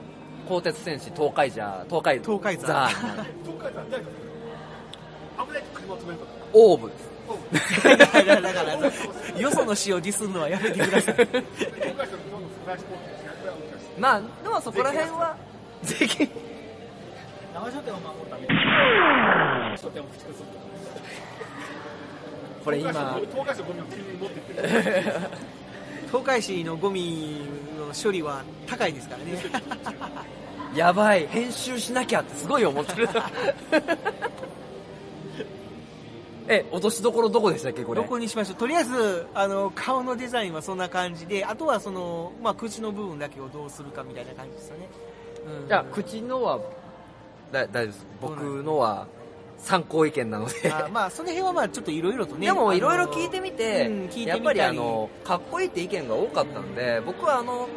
[0.49, 2.67] 鋼鉄戦士東海ジャー、東海東海座。
[2.67, 4.11] ザー東海山 誰か。
[5.47, 6.31] 危ないと車を止めるとか。
[6.53, 7.12] オーブです。
[7.99, 8.75] だから、だから、
[9.41, 11.15] よその詩をディスるのはやめてください。
[11.15, 15.37] 東海市の日本の素晴らしいポーズですねこれは難しいまあ、でもそこら辺は、
[15.83, 16.29] ぜひ、
[17.55, 18.49] 生書店を守るために
[19.79, 20.63] 書店を駆逐するとか
[22.65, 24.69] これ今、東海市のゴミを急に持ってってる
[26.07, 27.43] 東海市のゴミ
[27.79, 29.33] の処理は高いですからね。
[30.75, 33.09] やばい、編集しなきゃってすごい思ってる。
[36.55, 38.03] え、落としどころどこでしたっけ、これ？
[38.03, 44.89] どこにしましょうとりあえず、あの、顔のデザインはそんな感じで、あとはその、まあ、口の部分だけをどうするかみたいな感じですよね。
[45.63, 46.61] うんじゃあ、口のは、
[47.51, 48.07] だ大丈夫です。
[48.21, 49.07] 僕のは
[49.59, 50.73] 参考意見なので。
[50.73, 52.47] あまあ、その辺はまあ、ちょっといろいろとね。
[52.47, 57.69] でも、いろいろ聞いてみて、うんやっぱりあの、かっこいいって意見が多かったんで、僕はあの、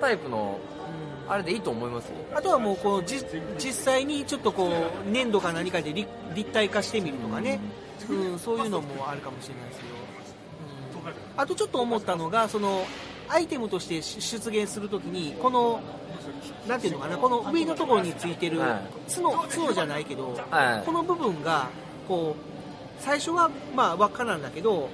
[0.00, 0.58] タイプの、
[1.28, 2.16] あれでいいと思いますよ。
[2.34, 3.22] あとはもうこうじ
[3.58, 4.70] 実際にちょっとこ
[5.06, 7.60] う粘土か何かで立立体化してみるとかね、
[8.08, 9.94] うん、そういうのもあるかもしれないですけど、
[11.04, 11.40] うん。
[11.40, 12.86] あとちょっと思ったのがその
[13.28, 15.80] アイテムとして出出現するときにこの
[16.66, 19.14] なんていうのかなこの上のところについてるはい。
[19.14, 20.86] 角角じゃないけど、はい。
[20.86, 21.68] この部分が
[22.06, 24.88] こう最初はまあ輪っかなんだけど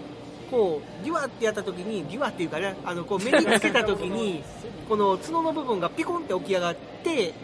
[0.54, 4.42] こうギュワってやった時にギュワっていうかねあのこう目につけた時に
[4.88, 7.34] この角の部分がピコンって起き上がって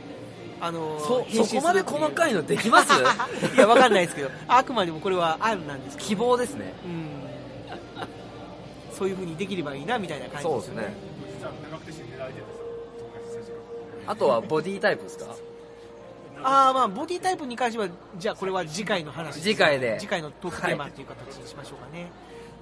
[0.60, 2.92] あのそ編集するそこまで細かいのできます？
[3.56, 6.08] いやわかんないですけどあくまでもこれは案なんですけど。
[6.10, 6.72] 希望ですね。
[6.84, 7.06] うん。
[8.96, 10.92] そういう風にできればいいなみたいな感じですよね。
[11.42, 11.52] そう
[14.06, 15.26] あとはボディタイプですか
[16.42, 17.88] ああまあボディタイプに関しては
[18.18, 21.86] じゃあこれは次回の話次回で次回のトークテーマっていう形にしましょうか？
[21.96, 22.10] ね、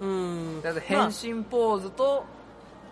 [0.00, 0.62] うん。
[0.62, 2.24] だ変身ポーズと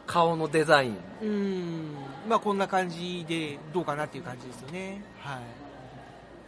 [0.06, 1.94] 顔のデザイン、うん。
[2.28, 5.02] まあこんな感じでどうかなっていう感じですよね。
[5.18, 5.42] はい。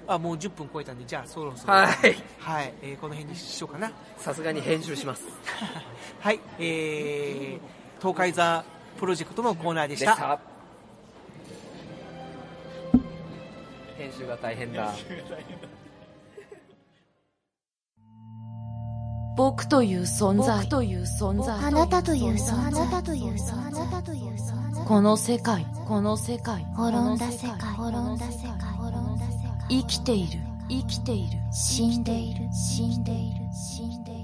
[0.06, 1.74] あもう10分超えたんでじゃあそろそろ。
[1.74, 2.24] はい。
[2.38, 3.92] はい、えーこの辺にしようかな。
[4.16, 5.24] さすがに編集します。
[6.20, 6.40] はい。
[6.58, 8.64] えー、東海座
[8.98, 10.40] プロジェクトのコーナーでした。
[13.98, 14.94] 編集が大変だ
[19.38, 20.68] 僕という存在。
[20.68, 22.54] という存在あなたという存在。
[22.56, 23.54] あなたという存在。
[23.54, 24.84] あなたという存在。
[24.84, 29.80] この世界この世界滅んだ世界滅んだ世界滅んだ世界。
[29.82, 30.40] 生きている。
[30.68, 31.38] 生きている。
[31.52, 32.48] 死んでいる。
[32.52, 33.44] 死んでいる。
[33.54, 34.20] 死んでいる。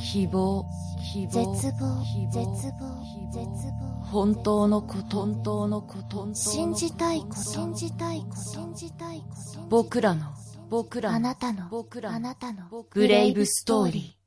[0.00, 0.64] 希望
[1.12, 2.04] 希絶望望。
[2.30, 3.02] 絶望
[3.32, 4.04] 絶望。
[4.04, 10.26] 本当のこと本当のこと信じたいこと信じたいこと信じたいこと僕らの
[10.70, 12.86] 僕らのあなたの僕らのあなたの。
[12.92, 14.23] ブレイブストーリー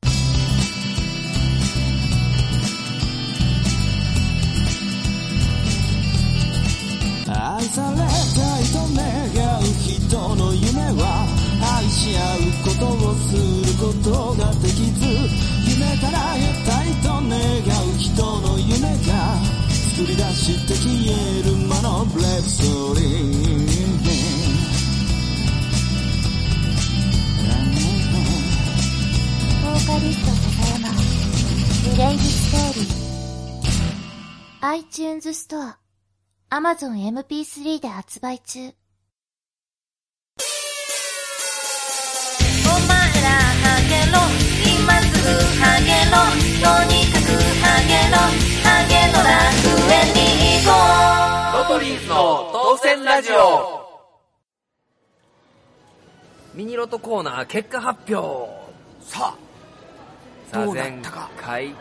[7.30, 11.28] 愛されたいと願う人の夢は
[11.80, 15.04] 愛し合うことをすることができず
[15.68, 19.36] 夢から得たいと願う人の夢が
[19.98, 23.68] 作り出して消える魔のブレイブストーリー
[29.64, 30.88] ボーカリスト笹山
[31.92, 33.08] ブレイブストーリー。
[34.62, 35.78] iTunes ストア
[36.50, 38.60] Amazon MP3 で発売中。
[38.60, 38.72] お前
[43.22, 44.16] らハゲろ。
[44.64, 45.28] 今すぐ
[45.60, 46.16] ハゲろ。
[46.64, 47.28] とにかく
[47.60, 48.16] ハゲろ。
[48.64, 49.36] ハゲの楽
[49.92, 50.20] 園に
[50.64, 50.72] 行こ
[51.52, 51.70] う。
[51.70, 52.16] ロトリーズの
[52.54, 53.36] 当選ラジオ。
[56.54, 58.50] ミニロトコーナー結果発表。
[59.02, 59.36] さ
[60.50, 61.30] さあどうな前ったか。
[61.42, 61.76] 回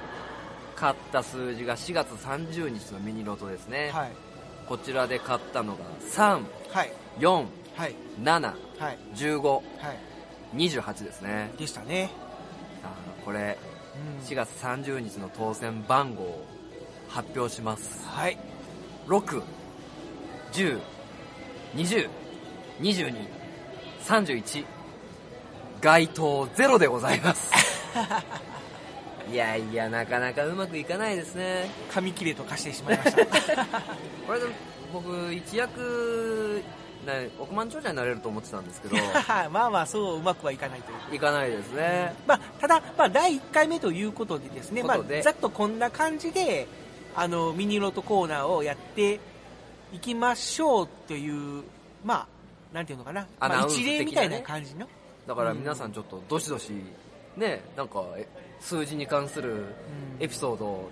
[0.74, 4.26] 買った数字が4月30日のミニロトですね、はい
[4.68, 6.42] こちらで買ったのが3、
[6.72, 6.92] はい。
[7.18, 7.46] 4、
[7.76, 7.94] はい。
[8.22, 8.42] 7、
[8.78, 8.98] はい。
[9.14, 9.62] 15、はい。
[10.54, 11.50] 28ですね。
[11.58, 12.10] でしたね。
[12.82, 13.58] さあこれ
[14.20, 14.26] うん。
[14.26, 16.46] 4月30日の当選番号を
[17.08, 18.06] 発表します。
[18.06, 18.38] はい。
[19.06, 19.42] 6、
[20.52, 20.80] 10、
[21.74, 22.08] 20、
[22.80, 23.28] 22、
[24.04, 24.64] 31
[25.80, 27.52] 該当ゼロでございます
[29.31, 31.68] いやいやなかなかうまくいかないですね。
[31.93, 33.24] 紙切れと化してしまいました。
[34.27, 34.47] これで
[34.93, 36.62] 僕一躍
[37.05, 38.97] な億万長者になれると思ってたんですけど。
[39.51, 41.16] まあまあそううまくはいかないという。
[41.16, 42.14] いかないですね。
[42.27, 46.66] まあ、ただ、まあ、第1回目ということでですね、まあざっとこんな感じで、
[47.14, 49.20] あの、ミニロトコーナーをやって
[49.93, 51.62] いきましょうという、
[52.05, 52.27] まあ、
[52.74, 54.89] なんていうのかな、まあ、一例みたいな感じの。
[55.27, 55.93] だから皆さん。
[55.93, 56.70] ちょっとどしどし
[57.37, 58.27] ねなんかえ
[58.61, 59.64] 数字に関する
[60.20, 60.90] エピソードを。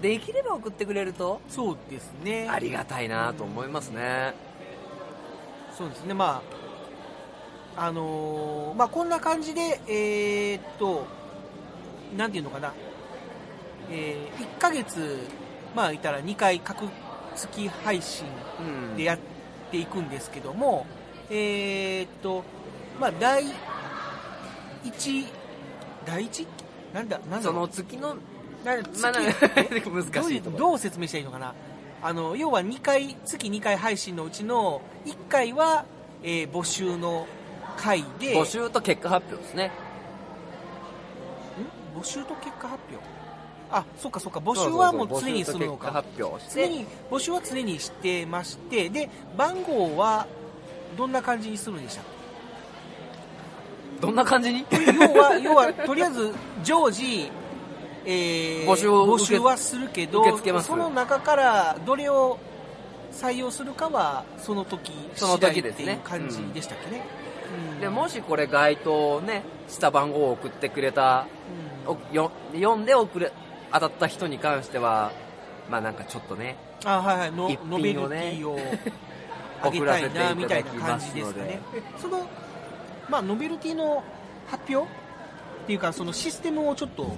[0.00, 1.40] できれば送ってくれると。
[1.48, 2.48] そうですね。
[2.48, 4.34] ありがたいなと思いますね。
[5.76, 6.42] そうですね、ま
[7.76, 11.06] あ、あのーまあ、こんな感じで、えーっと、
[12.16, 12.74] なんていうのかな、
[13.90, 15.18] えー、1ヶ月、
[15.74, 16.84] まあ、言ったら2回、各
[17.34, 18.26] 月配信
[18.96, 19.18] でやっ
[19.70, 20.86] ていくんですけども、
[21.30, 22.44] えーっと、
[23.00, 23.44] まあ、第
[24.84, 25.26] 1、
[26.04, 26.46] 第一
[26.92, 28.16] なんだ、なんだその月の、
[28.64, 29.12] なんだ月まあ
[30.12, 30.58] 難しいところ。
[30.58, 31.54] どうどう説明したらいいのかな。
[32.02, 35.84] あの要は2回月2回配信のうちの1回は、
[36.22, 37.26] えー募集の
[37.76, 38.34] 回で。
[38.34, 39.70] 募集と結果発表ですね。
[41.96, 42.00] ん？
[42.00, 43.06] 募集と結果発表？
[43.70, 44.40] あそっかそっか。
[44.40, 46.04] 募集はもう常にするのか。
[46.52, 48.88] 常に募集は常にしてまして。
[48.90, 50.26] で番号は
[50.96, 52.02] どんな感じにするんでした
[54.02, 54.66] どんな感じに？
[54.70, 56.34] 要は要はとりあえず
[56.64, 57.30] 常時、
[58.04, 60.24] えー募集募集はするけど
[60.60, 62.38] その中からどれを
[63.12, 66.00] 採用するかはその時その時ですね。
[66.02, 67.04] 感じでしたっけね、
[67.80, 71.26] でもしこれ該当ねした番号を送ってくれた、
[71.86, 73.32] およ読んで送れ
[73.72, 75.12] 当たった人に関しては
[75.70, 78.40] まあなんかちょっとねあはいはいの一品をね
[79.62, 81.20] 送らせていただきますので。
[81.22, 81.60] ですかね。
[82.00, 82.26] その
[83.12, 84.02] まあノベルティの
[84.46, 87.14] 発表っていうかそのシステムをちょっと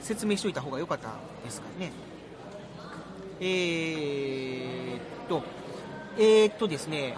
[0.00, 1.08] 説明しておいた方が良かった
[1.44, 1.90] ですかね。
[3.40, 5.42] えーっと
[6.16, 7.14] えーっとですね、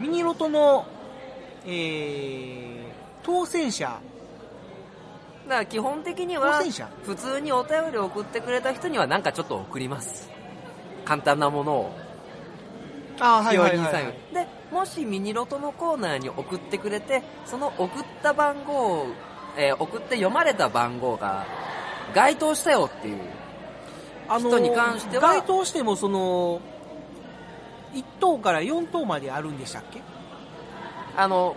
[0.00, 0.86] ミニロトの、
[1.64, 2.82] えー、
[3.22, 4.00] 当選者、
[5.46, 6.60] だから基本的には
[7.04, 10.28] 普通にお便りを送ってくれた人にはなんかちょっと送ります。
[11.04, 11.96] 簡単なものを。
[13.20, 19.06] あーはいはいはいサインでもしミニロトのコーナーに送ってくれてその送った番号を、
[19.56, 21.46] えー送って読まれた番号が
[22.14, 23.20] 該当したよっていう
[24.28, 26.60] あのー人に関しては該当してもその、
[27.94, 30.00] 1等から4等まであるんでしたっけ？
[31.16, 31.56] あの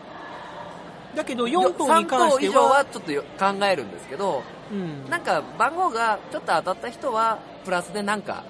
[1.16, 4.42] だけど4等に関して3等以上はは、ちょっとよ考えるんですけど
[4.72, 8.44] うん、なんか番号がちょっと当たった人はプラスでなんか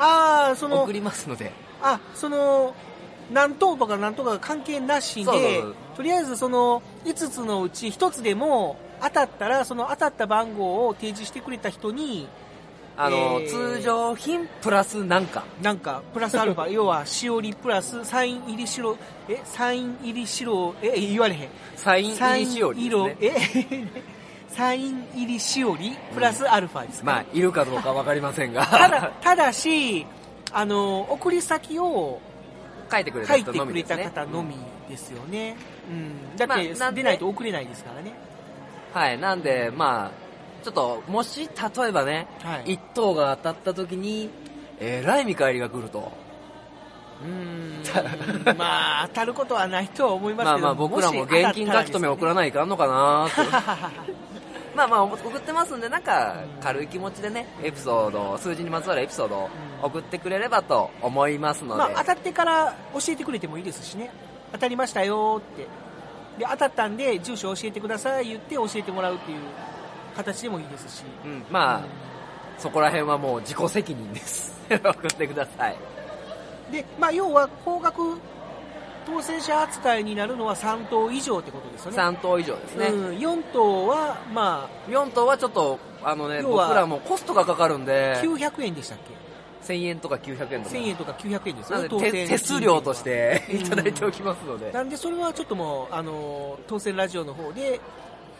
[0.00, 1.52] ああ、その送、りますので。
[1.82, 2.74] あ、その、
[3.32, 5.62] 何等とか何とか関係なしで、
[5.96, 12.28] とりあえずその5つのうち1つでも当たったら、その当たった番号を提示してくれた人に、
[12.96, 15.44] あの、えー通常品プラスなんか。
[15.62, 18.96] なんか、プラスアルファ、 要は、しおりプラス、サイン入り白、
[19.28, 21.48] え、サイン入り白、え、言われへん。
[21.76, 23.16] サイン入りしおりですね。
[23.20, 23.86] え、
[24.48, 28.66] サイン入りしおり、 プラスアルファですか、まあいるかどうかわかりませんが。
[28.66, 30.06] ただ、ただし、
[30.52, 32.20] あの、送り先を
[32.90, 34.56] 書いてくれた人書いてくれのみですねた方のみ
[34.88, 35.56] ですよね。
[35.88, 36.36] うん。
[36.36, 38.12] だって、まあ出ないと送れないですからね。
[38.92, 40.10] はいなんでまあ
[40.64, 44.30] ちょっともし例えばね、はい一等が当たった時に
[44.80, 46.10] えらい見返りが来ると
[47.22, 48.58] うーん。
[48.58, 53.42] まあ、当たることはないとは思いますけど まあまあ僕らも現金書き留め送らないかんのかなと
[54.74, 59.50] まあまあ送ってますんでなんか軽い気持ちでねエピソード数字にまつわるエピソードを
[59.82, 64.10] 送ってくれればと思いますので、まあ、当たってから教えてくれてもいいですしね。
[64.52, 65.62] 当たりましたよって。
[66.38, 69.40] で、当たったんで、住所教えてください言って教えてもらうっていう
[70.16, 71.04] 形でもいいですし。
[71.24, 71.84] うん、まあ、
[72.58, 75.76] そこら辺はもう自己責任です 送ってください
[76.70, 78.18] で、まあ、要は、高額
[79.06, 81.96] 当選者扱いになるのは3等以上ってことですよね。
[81.98, 89.20] 3等以上ですね、うん、4等は、ま4等はちょっとあのね僕らもコストがかかるんあ、で900円でしたっけ
[89.72, 90.76] ？1000円とか900円とか。
[90.76, 93.60] 1000円とか900円ですよね、手手数料としてうん。
[93.60, 97.78] いただいておきますので、なんで、それはちょっともう、あの、当選ラジオの方で、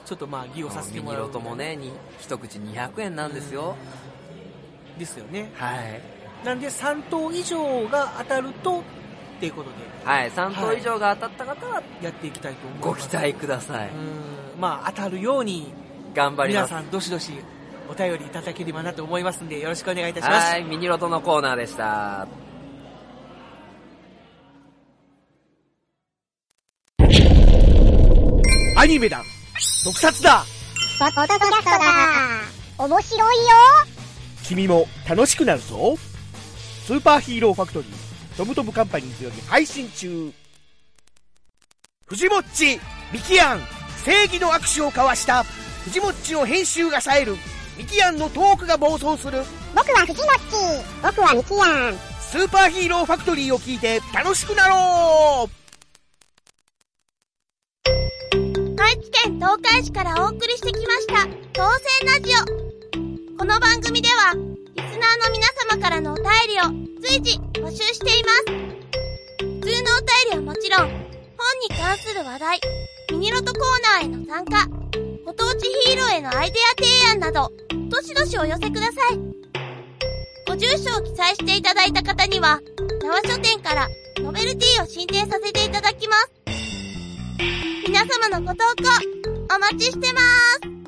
[0.06, 1.22] ちょっとまあ、議をさせてもらう。
[1.24, 3.76] ロトもねに一口200円なんですよ、
[4.98, 5.52] ですよね。
[5.56, 6.00] はい。
[6.44, 8.82] なんで、3等以上が当たると、
[9.40, 13.06] っていうことで、はい3等以上が当たった方はやっていきたいと思います。
[13.06, 13.92] ご期待ください、う
[14.58, 14.60] ん。
[14.60, 15.72] まあ、当たるように、
[16.14, 16.70] 頑張ります。
[16.70, 17.32] 皆さん、どしどし、
[17.90, 20.52] お便りいただければなと思いますんで、よろしくお願いいたします。
[20.52, 22.28] はいミニロトのコーナーでした。
[28.76, 29.22] アニメだ。
[29.84, 30.44] 特撮だ。
[30.98, 32.84] ポッドキャストだ。
[32.84, 33.50] 面白いよ。
[34.44, 35.96] 君も楽しくなるぞ。
[36.84, 38.09] スーパーヒーローファクトリー
[38.40, 40.32] トムトムカンパニーズより配信中。
[42.06, 42.80] 藤もっち
[43.12, 43.60] ミキアン
[44.02, 45.42] 正義の握手を交わした。
[45.84, 47.36] 藤もっちの編集が冴える。
[47.76, 49.42] ミキアンのトークが暴走する。
[49.74, 50.22] 僕は藤もっち
[51.02, 51.98] 僕はミキヤン。
[52.18, 55.50] スーパーヒーローファクトリーを聞いて楽しくなろう。
[58.80, 63.36] 愛知県東海市からお送りしてきました当選ラジオ。
[63.36, 66.64] この番組ではリスナーの皆様からのお便りを
[67.00, 68.44] 随時募集しています。
[69.38, 70.90] 普通のお便りはもちろん本
[71.62, 72.60] に関する話題
[73.12, 73.62] ミニロトコー
[74.00, 74.66] ナーへの参加
[75.24, 77.52] ご当地ヒーローへのアイデア提案など
[77.88, 79.20] どしどしお寄せください。
[80.48, 82.58] ご住所を記載していただいた方には
[83.00, 83.88] 縄書店から
[84.18, 86.32] ノベルティを進呈させていただきます。
[87.86, 90.20] 皆様のご投稿お待ちしてま
[90.64, 90.79] す。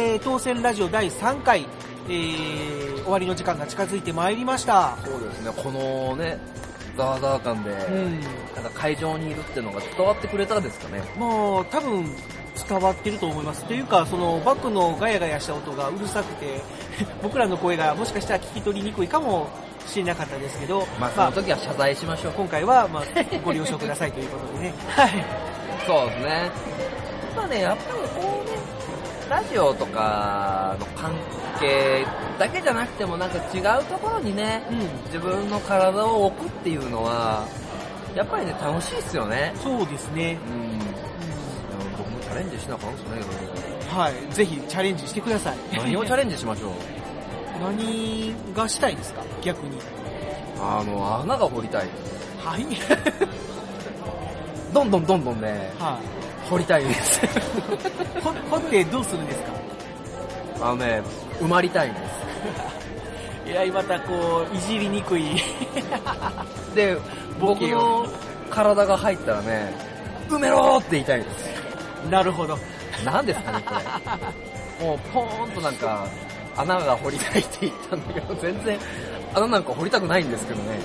[0.00, 1.66] えー、当選ラジオ第3回、
[2.08, 4.96] えー、終わりの時間が近づいてまいりました。
[5.04, 6.38] そうですねこのね
[6.96, 8.20] ザワザワ感で、ん
[8.54, 12.04] なんか会場にいるっていうのが伝わってくれたですかねもう、多分、
[12.68, 13.64] 伝わってると思います。
[13.64, 16.60] というか、その、バックのガヤガヤした音がうるさくて、
[17.22, 19.48] 僕らの声がもしかしたら聞き取りにくいかも
[19.86, 23.04] しれなかったですけど、まあその時は謝罪しましょう、今回は、まあ、
[23.44, 24.74] ご了承くださいということでね。
[24.88, 25.10] はい。
[25.86, 26.50] そうですね
[27.36, 28.39] まあねやっぱり
[29.30, 31.14] ラジオとかの関
[31.60, 32.04] 係
[32.38, 34.62] だけじゃなくてもなんか違うところにね、
[35.06, 37.46] 自分の体を置くっていうのは
[38.14, 40.36] やっぱりね楽しいっすよねそうですね。
[40.48, 40.78] うん、
[41.96, 43.08] 僕もチャレンジしなあかんっすね
[43.88, 44.34] はい。
[44.34, 45.56] ぜひチャレンジしてください。
[45.78, 46.70] 何をチャレンジしましょう？
[47.62, 49.22] 何がしたいですか？
[49.42, 49.78] 逆に。
[50.60, 51.88] あの穴が掘りたい
[52.42, 52.66] はい。
[54.72, 55.98] どんどんどんどんね、は
[56.48, 57.20] 掘りたいです
[58.50, 59.52] 掘ってどうするんですか？
[60.62, 61.02] あのね、
[61.40, 62.20] 埋まりたいんです。
[63.66, 65.24] いまたこう、いじりにくい。
[66.74, 66.96] で、
[67.40, 68.06] 僕の
[68.48, 69.74] 体が入ったらね、
[70.28, 71.50] 埋めろって言いたいんです。
[72.10, 72.56] なるほど。
[73.04, 73.74] 何ですかね、こ
[74.80, 74.86] れ。
[74.86, 76.06] もう、ポーンとなんか、
[76.56, 78.78] 穴が掘りたいって言ったんだけど、全然、
[79.34, 80.78] 穴なんか掘りたくないんですけどね。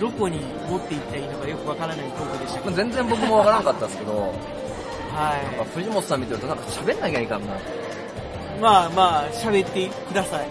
[0.00, 2.76] どこに持っていったらいいのかよくわからないトークでしたけど。
[2.76, 5.56] 全然僕もわからなかったですけど、はい。
[5.56, 7.54] なんか藤本さん見てるとなんか喋んなきゃいかんな。
[8.60, 10.48] まあまあ、喋ってください。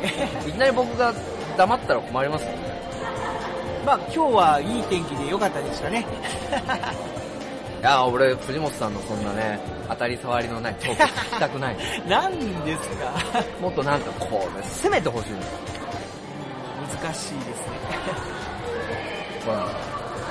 [0.50, 1.14] いきなり僕が
[1.58, 2.52] 黙ったら困りますよ。
[3.86, 6.06] まあ今日はいい天気で良かったでしたね。
[7.82, 11.78] いや、俺、藤本さんのそんなね、当たり障りのないトーク聞きたくない。
[12.08, 13.12] 何ですか
[13.60, 15.52] もっとなんかこうね、攻めてほしいんです
[17.02, 18.42] 難しいですね。
[19.46, 19.68] ほら、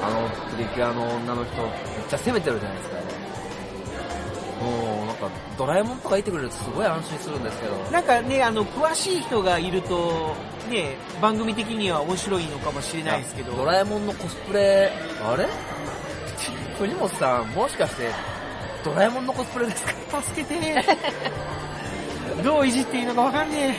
[0.02, 1.72] あのプリキュアの女の人、めっ
[2.08, 2.96] ちゃ攻めてるじゃないですか。
[4.60, 7.74] もう、なんか、ドラえもんとかいてくれるとすごい安心するんですけど。
[7.90, 10.34] なんかね、あの、詳しい人がいると、
[10.68, 13.52] ね、番組的には面白いのかもしれないですけど。
[13.56, 14.92] ドラえもんのコスプレ、
[15.24, 15.48] あれ？
[16.78, 18.10] 藤本さん、もしかして、
[18.84, 20.22] ドラえもんのコスプレですか？
[20.22, 20.84] 助けてね。
[22.44, 23.78] どういじっていいのかわかんね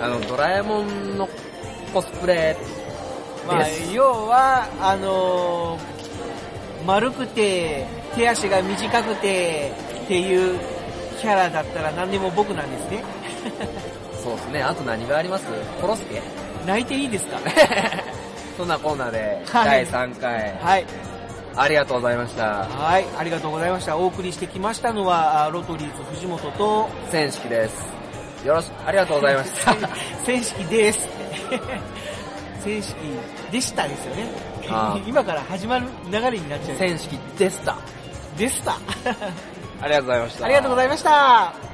[0.00, 1.28] あの、ドラえもんの
[1.92, 2.77] コスプレえ。
[3.56, 5.98] まあ、要は、あのー
[6.86, 9.72] 丸くて、手足が短くて、
[10.04, 10.58] っていう
[11.20, 13.04] キャラだったら何でも僕なんですね。
[14.24, 14.62] そうですね。
[14.62, 15.44] あと何があります？
[15.82, 16.22] コロスケ？
[16.66, 17.38] 泣いていいですか？
[18.56, 20.86] そんなコーナーで、はい第3回、はい。
[21.56, 22.44] ありがとうございました。
[22.44, 23.96] はい、ありがとうございました。
[23.96, 27.74] お送りしてきましたのは、あロトリーズ藤本と、戦式です。
[28.46, 29.74] よろしく、ありがとうございました。
[30.24, 31.00] 戦式です。
[32.68, 32.96] 戦式
[33.50, 34.26] でしたですよね。
[35.06, 36.78] 今から始まる流れになっちゃう。
[36.78, 37.76] 戦式でした。
[38.36, 38.72] でした。
[39.80, 40.44] ありがとうございました。
[40.44, 41.67] ありがとうございました。